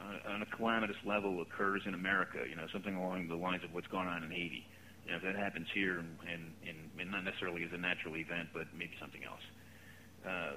[0.00, 2.38] uh, on a calamitous level occurs in America.
[2.48, 4.66] You know, something along the lines of what's going on in Haiti.
[5.06, 8.50] You know, if that happens here, and, and, and, not necessarily as a natural event,
[8.52, 9.40] but maybe something else.
[10.24, 10.56] Uh,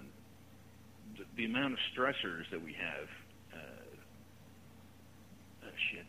[1.17, 3.07] the, the amount of stressors that we have.
[3.53, 3.83] Uh,
[5.73, 6.05] Oh shit!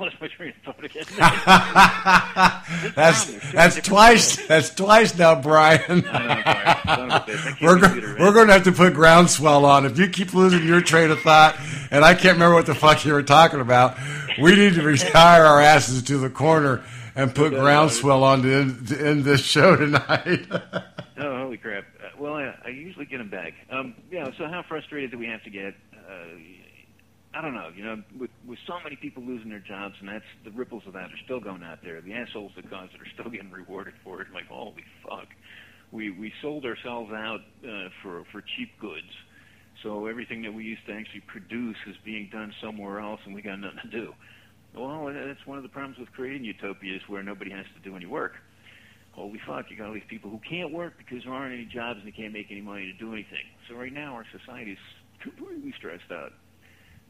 [0.00, 1.04] Lost my train of thought again.
[2.94, 5.80] That's that's twice that's twice now, Brian.
[5.88, 6.76] I know, I'm sorry.
[6.84, 7.38] Son of a bitch.
[7.46, 9.86] I can't we're go- we're going to have to put groundswell on.
[9.86, 11.56] If you keep losing your train of thought,
[11.90, 13.96] and I can't remember what the fuck you were talking about,
[14.40, 16.84] we need to retire our asses to the corner
[17.16, 20.46] and put groundswell on to end, to end this show tonight.
[21.20, 21.82] Oh, holy crap!
[22.00, 23.52] Uh, well, I, I usually get them back.
[23.72, 24.30] Um, yeah.
[24.38, 25.74] So how frustrated do we have to get?
[25.92, 26.26] Uh,
[27.34, 27.68] I don't know.
[27.74, 30.94] You know, with, with so many people losing their jobs, and that's the ripples of
[30.94, 32.00] that are still going out there.
[32.00, 34.28] The assholes that caused it are still getting rewarded for it.
[34.32, 35.28] Like, holy fuck!
[35.92, 39.12] We we sold ourselves out uh, for for cheap goods.
[39.82, 43.42] So everything that we used to actually produce is being done somewhere else, and we
[43.42, 44.12] got nothing to do.
[44.74, 48.06] Well, that's one of the problems with creating utopias where nobody has to do any
[48.06, 48.32] work
[49.18, 51.98] holy fuck, you got all these people who can't work because there aren't any jobs
[51.98, 53.50] and they can't make any money to do anything.
[53.68, 54.78] So right now our society is
[55.20, 56.32] completely stressed out.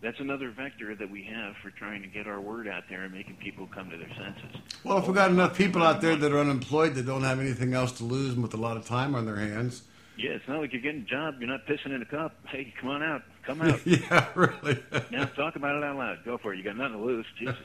[0.01, 3.12] That's another vector that we have for trying to get our word out there and
[3.12, 4.61] making people come to their senses.
[4.84, 7.74] well, if we've got enough people out there that are unemployed that don't have anything
[7.74, 9.82] else to lose and with a lot of time on their hands,
[10.16, 12.34] Yeah, it's not like you're getting a job, you're not pissing in a cup.
[12.46, 13.22] Hey, come on out.
[13.44, 13.84] Come out.
[13.84, 14.80] yeah, really.
[15.11, 16.18] now talk about it out loud.
[16.24, 16.59] Go for it.
[16.59, 17.26] You got nothing to lose.
[17.38, 17.57] Jesus.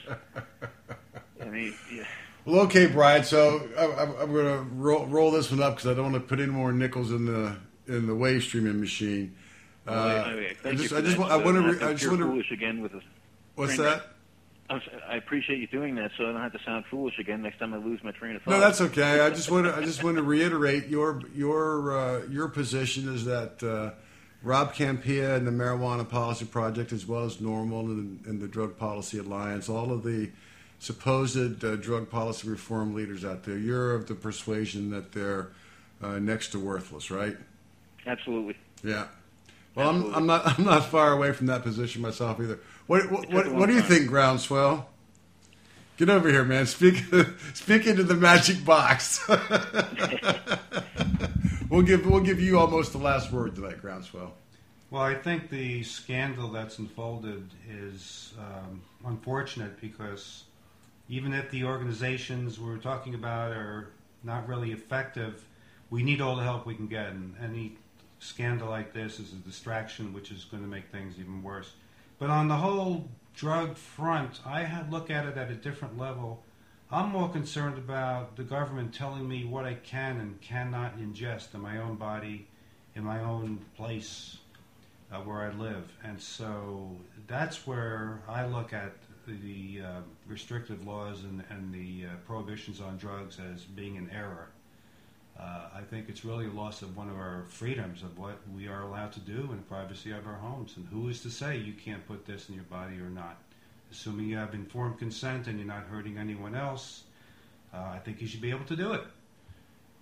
[1.42, 2.04] I mean, yeah.
[2.46, 3.24] Well, okay, Brian.
[3.24, 6.16] So I, I'm, I'm going to roll, roll this one up because I don't want
[6.24, 7.56] to put any more nickels in the
[7.88, 9.36] in the wave streaming machine.
[9.88, 11.94] Uh, Well, I, I, I thank just, I just, want, I so want to, I
[11.94, 12.28] just want to.
[12.28, 13.02] foolish again with a
[13.56, 14.08] What's that?
[14.70, 17.74] I appreciate you doing that, so I don't have to sound foolish again next time
[17.74, 18.52] I lose my train of thought.
[18.52, 19.20] No, that's okay.
[19.20, 23.26] I just want to, I just want to reiterate your your uh, your position is
[23.26, 23.92] that uh,
[24.42, 28.78] Rob Kampia and the Marijuana Policy Project, as well as NORML and, and the Drug
[28.78, 30.32] Policy Alliance, all of the
[30.80, 35.52] supposed uh, drug policy reform leaders out there, you're of the persuasion that they're
[36.02, 37.38] uh, next to worthless, right?
[38.06, 38.58] Absolutely.
[38.84, 39.08] Yeah.
[39.76, 42.60] Well, I'm, I'm not I'm not far away from that position myself either.
[42.88, 43.90] What what what, what do you time.
[43.90, 44.86] think, Groundswell?
[45.98, 46.66] Get over here, man.
[46.66, 47.04] Speak
[47.54, 49.28] speak into the magic box.
[51.70, 54.32] we'll give we'll give you almost the last word tonight, Groundswell.
[54.92, 60.44] Well, I think the scandal that's unfolded is um, unfortunate because
[61.10, 63.88] even if the organizations we're talking about are
[64.24, 65.44] not really effective,
[65.90, 67.08] we need all the help we can get.
[67.08, 67.76] And any
[68.24, 71.74] scandal like this is a distraction, which is going to make things even worse.
[72.20, 76.44] But on the whole drug front, I look at it at a different level.
[76.92, 81.62] I'm more concerned about the government telling me what I can and cannot ingest in
[81.62, 82.48] my own body,
[82.96, 84.38] in my own place
[85.12, 85.92] uh, where I live.
[86.04, 86.96] And so
[87.28, 88.94] that's where I look at
[89.28, 94.50] the uh, restrictive laws and, and the uh, prohibitions on drugs as being an error.
[95.40, 98.68] Uh, I think it's really a loss of one of our freedoms of what we
[98.68, 100.74] are allowed to do in the privacy of our homes.
[100.78, 103.38] And who is to say you can't put this in your body or not?
[103.92, 107.04] Assuming you have informed consent and you're not hurting anyone else,
[107.74, 109.04] uh, I think you should be able to do it.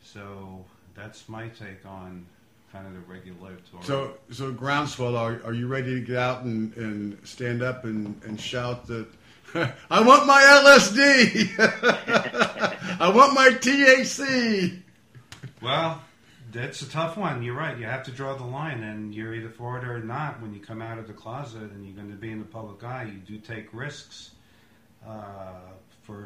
[0.03, 2.25] So that's my take on
[2.71, 3.83] kind of the regulatory.
[3.83, 8.21] So, so groundswell, are, are you ready to get out and, and stand up and,
[8.25, 9.07] and shout that
[9.89, 11.55] I want my LSD,
[12.99, 14.81] I want my THC?
[15.61, 16.01] Well,
[16.51, 17.43] that's a tough one.
[17.43, 17.77] You're right.
[17.77, 20.41] You have to draw the line, and you're either for it or not.
[20.41, 22.83] When you come out of the closet and you're going to be in the public
[22.83, 24.31] eye, you do take risks
[25.07, 25.53] uh,
[26.03, 26.25] for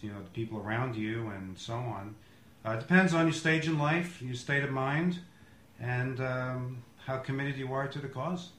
[0.00, 2.14] you know the people around you and so on.
[2.64, 5.18] Uh, it depends on your stage in life, your state of mind,
[5.80, 8.50] and um, how committed you are to the cause.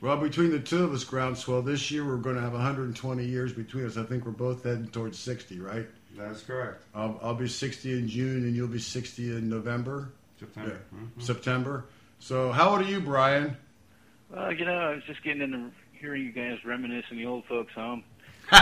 [0.00, 3.52] Well, between the two of us, Groundswell, this year we're going to have 120 years
[3.52, 3.98] between us.
[3.98, 5.86] I think we're both heading towards 60, right?
[6.16, 6.82] That's correct.
[6.94, 10.12] I'll, I'll be 60 in June, and you'll be 60 in November.
[10.38, 10.70] September.
[10.70, 10.98] Yeah.
[10.98, 11.20] Mm-hmm.
[11.20, 11.84] September.
[12.18, 13.56] So, how old are you, Brian?
[14.30, 17.72] Well, you know, I was just getting into hearing you guys reminiscing the old folks'
[17.74, 18.04] home.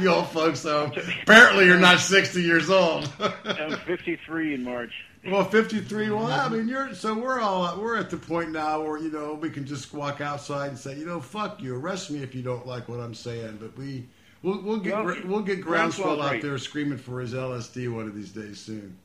[0.00, 0.92] The old folks home.
[1.22, 3.10] Apparently, you're not 60 years old.
[3.44, 4.92] I'm 53 in March.
[5.26, 6.10] Well, 53.
[6.10, 9.34] Well, I mean, you're so we're all we're at the point now where you know
[9.34, 12.42] we can just walk outside and say, you know, fuck you, arrest me if you
[12.42, 13.58] don't like what I'm saying.
[13.60, 14.08] But we
[14.42, 16.42] we'll, we'll get Well, we'll get groundswell out right.
[16.42, 18.98] there screaming for his LSD one of these days soon.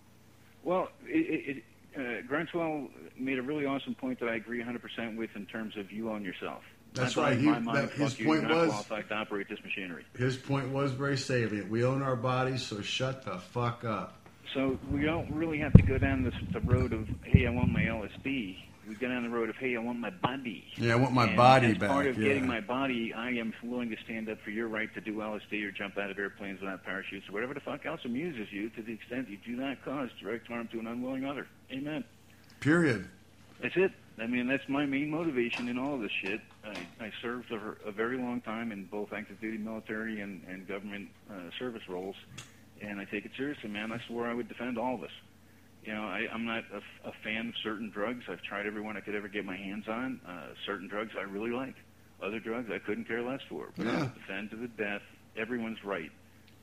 [0.64, 1.64] Well, it, it,
[1.98, 5.92] uh, Groundswell made a really awesome point that I agree 100% with in terms of
[5.92, 6.62] you own yourself.
[6.94, 7.38] That's right.
[7.38, 10.04] He- mind, that- his point was- to operate this machinery.
[10.18, 11.70] His point was very salient.
[11.70, 14.14] We own our bodies, so shut the fuck up.
[14.54, 17.72] So we don't really have to go down this the road of hey, I want
[17.72, 18.58] my LSD.
[18.88, 20.64] We get on the road of hey, I want my body.
[20.78, 21.90] Yeah, I want my And body as back.
[21.90, 22.30] part of yeah.
[22.30, 25.64] getting my body, I am willing to stand up for your right to do LSD
[25.68, 28.82] or jump out of airplanes without parachutes or whatever the fuck else amuses you to
[28.82, 31.48] the extent you do not cause direct harm to an unwilling other.
[31.72, 32.04] Amen.
[32.62, 33.08] Period.
[33.62, 33.92] That's it.
[34.20, 36.40] I mean, that's my main motivation in all of this shit.
[36.66, 40.68] I, I served a, a very long time in both active duty military and, and
[40.68, 42.16] government uh, service roles,
[42.82, 43.92] and I take it seriously, man.
[43.92, 45.12] I swore I would defend all of us.
[45.88, 48.26] You know, I, I'm not a, a fan of certain drugs.
[48.30, 50.20] I've tried every one I could ever get my hands on.
[50.28, 51.76] Uh, certain drugs I really like.
[52.22, 53.70] Other drugs I couldn't care less for.
[53.78, 54.00] But I Yeah.
[54.02, 55.02] would defend to the death
[55.38, 56.12] everyone's right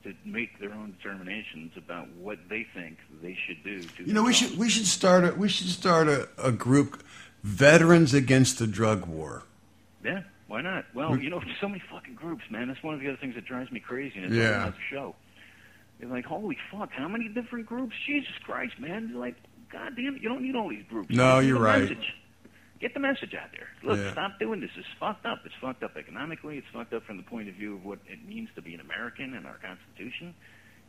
[0.02, 3.80] to make their own determinations about what they think they should do.
[3.82, 7.02] To You know, we should we should start a we should start a, a group,
[7.42, 9.44] Veterans Against the Drug War.
[10.04, 10.84] Yeah, why not?
[10.92, 12.68] Well, you know, so many fucking groups, man.
[12.68, 14.16] That's one of the other things that drives me crazy.
[14.16, 14.42] And it's Yeah.
[14.50, 14.56] yeah.
[14.64, 15.16] another show.
[16.04, 17.94] You're like, holy fuck, how many different groups?
[18.06, 19.08] Jesus Christ, man.
[19.10, 19.36] You're like,
[19.72, 21.08] God damn it, you don't need all these groups.
[21.08, 21.80] No, you're right.
[21.80, 22.12] Message.
[22.78, 23.68] Get the message out there.
[23.82, 24.12] Look, Yeah.
[24.12, 24.68] stop doing this.
[24.76, 25.40] It's fucked up.
[25.46, 26.58] It's fucked up economically.
[26.58, 28.80] It's fucked up from the point of view of what it means to be an
[28.80, 30.34] American and our Constitution.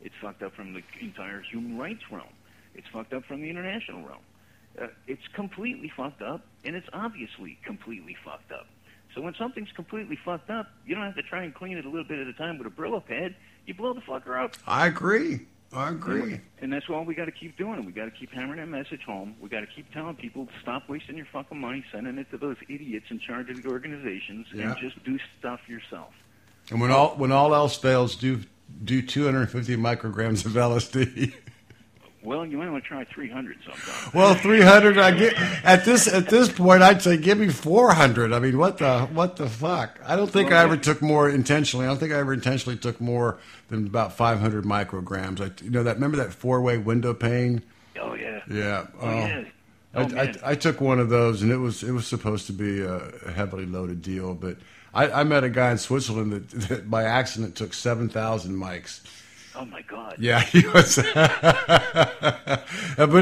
[0.02, 2.28] It's fucked up from the entire human rights realm.
[2.74, 4.22] It's fucked up from the international realm.
[4.78, 8.66] Uh, it's completely fucked up, and it's obviously completely fucked up.
[9.14, 11.88] So when something's completely fucked up, you don't have to try and clean it a
[11.88, 13.34] little bit at a time with a Brillo pad.
[13.66, 14.54] You blow the fucker up.
[14.66, 15.40] I agree.
[15.72, 16.40] I agree.
[16.62, 17.80] And that's why we got to keep doing.
[17.80, 17.84] It.
[17.84, 19.34] We got to keep hammering that message home.
[19.40, 22.38] We got to keep telling people to stop wasting your fucking money, sending it to
[22.38, 24.70] those idiots in charge of the organizations, Yeah.
[24.70, 26.14] and just do stuff yourself.
[26.70, 28.40] And when all when all else fails, do
[28.84, 31.34] do 250 micrograms of LSD.
[32.26, 34.10] Well, you might want to try 300 sometime.
[34.12, 34.98] well, 300.
[34.98, 35.34] I get
[35.64, 38.32] at this at this point, I'd say give me 400.
[38.32, 40.00] I mean, what the what the fuck?
[40.04, 41.86] I don't think Well, I ever took more intentionally.
[41.86, 43.38] I don't think I ever intentionally took more
[43.68, 45.40] than about 500 micrograms.
[45.40, 47.62] I, you know that remember that four way window pane?
[48.00, 48.40] Oh yeah.
[48.50, 48.86] Yeah.
[49.00, 49.44] Oh, oh, yeah.
[49.46, 49.52] I,
[49.94, 50.36] Oh, I, man.
[50.44, 53.66] I took one of those, and it was it was supposed to be a heavily
[53.66, 54.34] loaded deal.
[54.34, 54.56] But
[54.92, 59.00] I, I met a guy in Switzerland that, that by accident took seven thousand mics.
[59.56, 60.16] Oh my God.
[60.18, 60.96] Yeah, he was.
[60.96, 62.64] but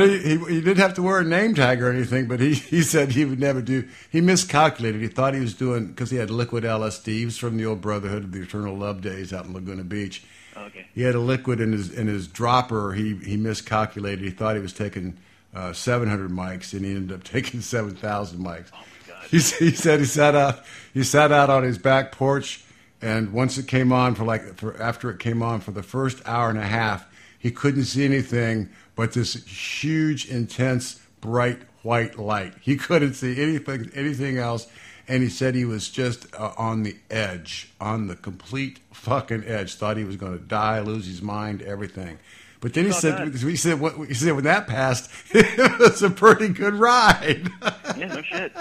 [0.02, 2.26] he, he he didn't have to wear a name tag or anything.
[2.26, 3.88] But he, he said he would never do.
[4.10, 5.00] He miscalculated.
[5.00, 7.06] He thought he was doing because he had liquid LSD.
[7.06, 10.24] He was from the old Brotherhood of the Eternal Love days out in Laguna Beach.
[10.56, 10.86] Okay.
[10.94, 12.92] He had a liquid in his in his dropper.
[12.92, 14.24] He he miscalculated.
[14.24, 15.16] He thought he was taking
[15.54, 18.66] uh, 700 mics, and he ended up taking 7,000 mics.
[18.72, 19.24] Oh my God.
[19.30, 20.60] He, he said he sat out
[20.92, 22.62] he sat out on his back porch,
[23.02, 26.22] and once it came on for like for after it came on for the first
[26.26, 27.06] hour and a half,
[27.38, 32.54] he couldn't see anything but this huge, intense, bright white light.
[32.60, 34.66] He couldn't see anything anything else.
[35.06, 39.74] And he said he was just uh, on the edge, on the complete fucking edge.
[39.74, 42.18] Thought he was going to die, lose his mind, everything.
[42.60, 46.08] But then he said, he said, what, he said when that passed, it was a
[46.08, 47.50] pretty good ride.
[47.98, 48.56] Yeah, no shit.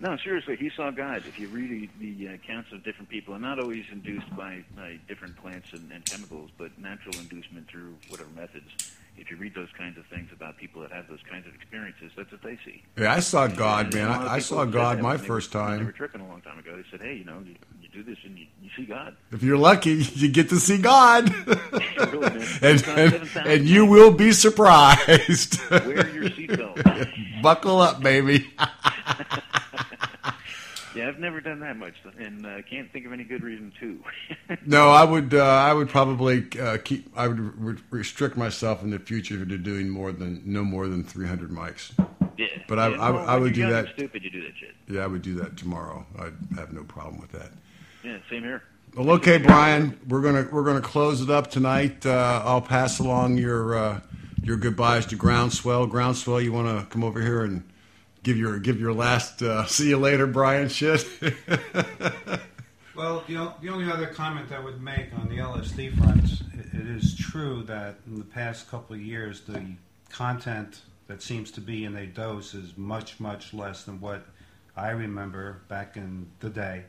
[0.00, 1.24] No, seriously, he saw God.
[1.26, 4.98] If you read the, accounts uh, of different people, and not always induced by, by
[5.08, 8.92] different plants and, and chemicals, but natural inducement through whatever methods.
[9.16, 12.12] If you read those kinds of things about people that have those kinds of experiences,
[12.16, 12.84] that's what they see.
[12.96, 14.06] Yeah, I saw uh, God, And man.
[14.06, 15.86] a lot of I, I saw God my first were- when They time.
[15.86, 16.76] were tripping a long time ago.
[16.76, 19.42] They said, "Hey, you know, you, you do this and you, you see God." If
[19.42, 21.34] you're lucky, you get to see God.
[21.98, 22.26] Really,
[22.62, 25.58] and, and, and you will be surprised.
[25.68, 27.42] Wear your seatbelt.
[27.42, 28.48] Buckle up, baby.
[30.98, 33.72] Yeah, I've never done that much, and I uh, can't think of any good reason
[33.80, 34.02] to.
[34.66, 35.34] No, I would.
[35.34, 37.10] Uh, I would probably uh, keep.
[37.16, 41.04] I would re- restrict myself in the future to doing more than no more than
[41.04, 41.92] 300 mics.
[42.36, 43.88] yeah, But I- yeah, I- I when would do that.
[43.94, 44.74] Stupid, you do that shit.
[44.88, 46.04] Yeah, I would do that tomorrow.
[46.18, 47.50] I'd have no problem with that.
[48.02, 48.62] Yeah, same here.
[48.96, 52.04] Well, okay, Brian, we're gonna we're gonna close it up tonight.
[52.06, 54.00] Uh, I'll pass along your uh,
[54.42, 55.86] your goodbyes to Groundswell.
[55.86, 57.62] Groundswell, you want to come over here and
[58.28, 60.68] give your give your last uh, see you later, Brian.
[60.68, 61.04] Shit.
[62.94, 66.80] Well, the, o- the only other comment I would make on the LSD front, it,
[66.80, 69.62] it is true that in the past couple of years, the
[70.10, 74.26] content that seems to be in a dose is much, much less than what
[74.76, 76.86] I remember back in the day.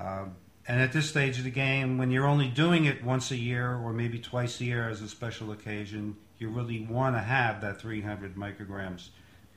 [0.00, 0.36] Um,
[0.66, 3.74] and at this stage of the game, when you're only doing it once a year
[3.74, 7.78] or maybe twice a year as a special occasion, you really want to have that
[7.78, 9.10] 300 micrograms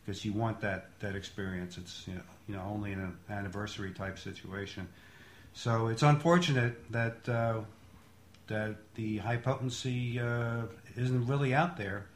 [0.09, 1.77] because you want that, that experience.
[1.77, 4.87] It's you know, you know only in an anniversary type situation.
[5.53, 7.59] So it's unfortunate that uh,
[8.47, 10.63] that the high potency uh,
[10.95, 12.07] isn't really out there,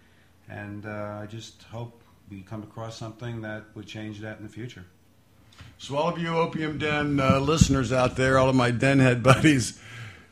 [0.49, 2.01] and uh, I just hope
[2.31, 4.85] we come across something that would change that in the future.
[5.77, 9.21] So, all of you Opium Den uh, listeners out there, all of my den head
[9.31, 9.79] buddies,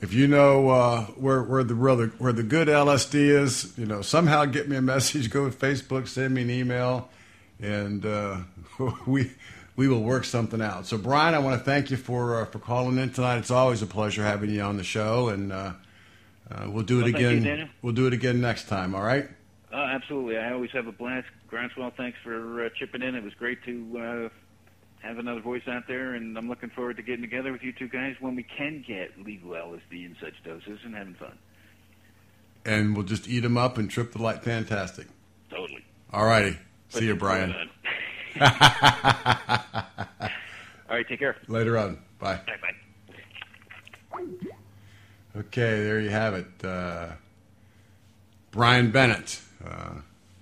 [0.01, 3.85] if you know uh, where where the where the where the good LSD is, you
[3.85, 5.29] know somehow get me a message.
[5.29, 7.07] Go to Facebook, send me an email,
[7.61, 8.37] and uh,
[9.05, 9.31] we
[9.75, 10.85] we will work something out.
[10.85, 13.37] So, Brian, I want to thank you for uh, for calling in tonight.
[13.37, 15.73] It's always a pleasure having you on the show, and uh,
[16.51, 17.69] uh, we'll do it Well, thank you, again.
[17.81, 18.93] We'll do it again next time.
[18.95, 19.29] All right.
[19.71, 20.37] Uh, absolutely.
[20.37, 21.27] I always have a blast.
[21.49, 23.15] Groundswell, thanks for uh, chipping in.
[23.15, 24.29] It was great to uh,
[25.01, 27.87] have another voice out there, and I'm looking forward to getting together with you two
[27.87, 31.37] guys when we can get legal LSD in such doses and having fun.
[32.65, 34.43] And we'll just eat them up and trip the light.
[34.43, 35.07] Fantastic.
[35.49, 35.83] Totally.
[36.13, 36.57] All righty.
[36.91, 37.51] See you, Brian.
[38.41, 38.47] All
[40.89, 41.37] right, take care.
[41.47, 41.99] Later on.
[42.19, 42.39] Bye.
[42.45, 42.75] Bye bye.
[45.37, 46.65] Okay, there you have it.
[46.65, 47.11] Uh,
[48.51, 49.93] Brian Bennett, uh,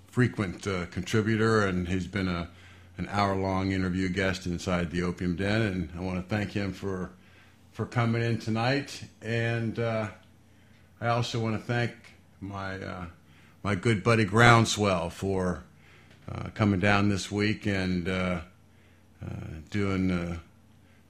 [0.08, 2.50] frequent uh, contributor, and he's been a
[2.98, 6.74] an hour long interview guest inside the Opium Den, and I want to thank him
[6.74, 7.12] for
[7.72, 9.04] for coming in tonight.
[9.22, 10.08] And uh,
[11.00, 11.94] I also want to thank
[12.42, 13.06] my uh,
[13.62, 15.64] my good buddy Groundswell for
[16.54, 18.42] coming down this week and uh,
[19.24, 19.30] uh,
[19.70, 20.12] doing.
[20.12, 20.38] Uh,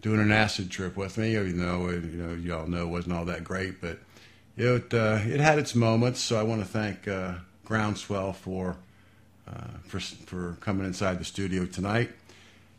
[0.02, 2.90] doing an acid trip with me, even though uh, you know you all know it
[2.90, 4.00] wasn't all that great, but
[4.58, 6.20] it uh, it had its moments.
[6.20, 7.36] So I want to thank uh,
[7.66, 8.78] Groundswell for
[9.48, 12.12] uh, for for coming inside the studio tonight.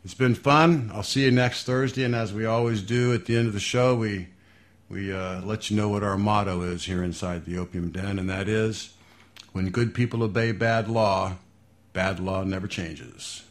[0.03, 0.89] It's been fun.
[0.93, 3.59] I'll see you next Thursday, and as we always do at the end of the
[3.59, 4.27] show, we
[4.89, 8.29] we uh, let you know what our motto is here inside the Opium Den, and
[8.29, 8.93] that is:
[9.51, 11.37] when good people obey bad law,
[11.93, 13.43] Bad law never changes.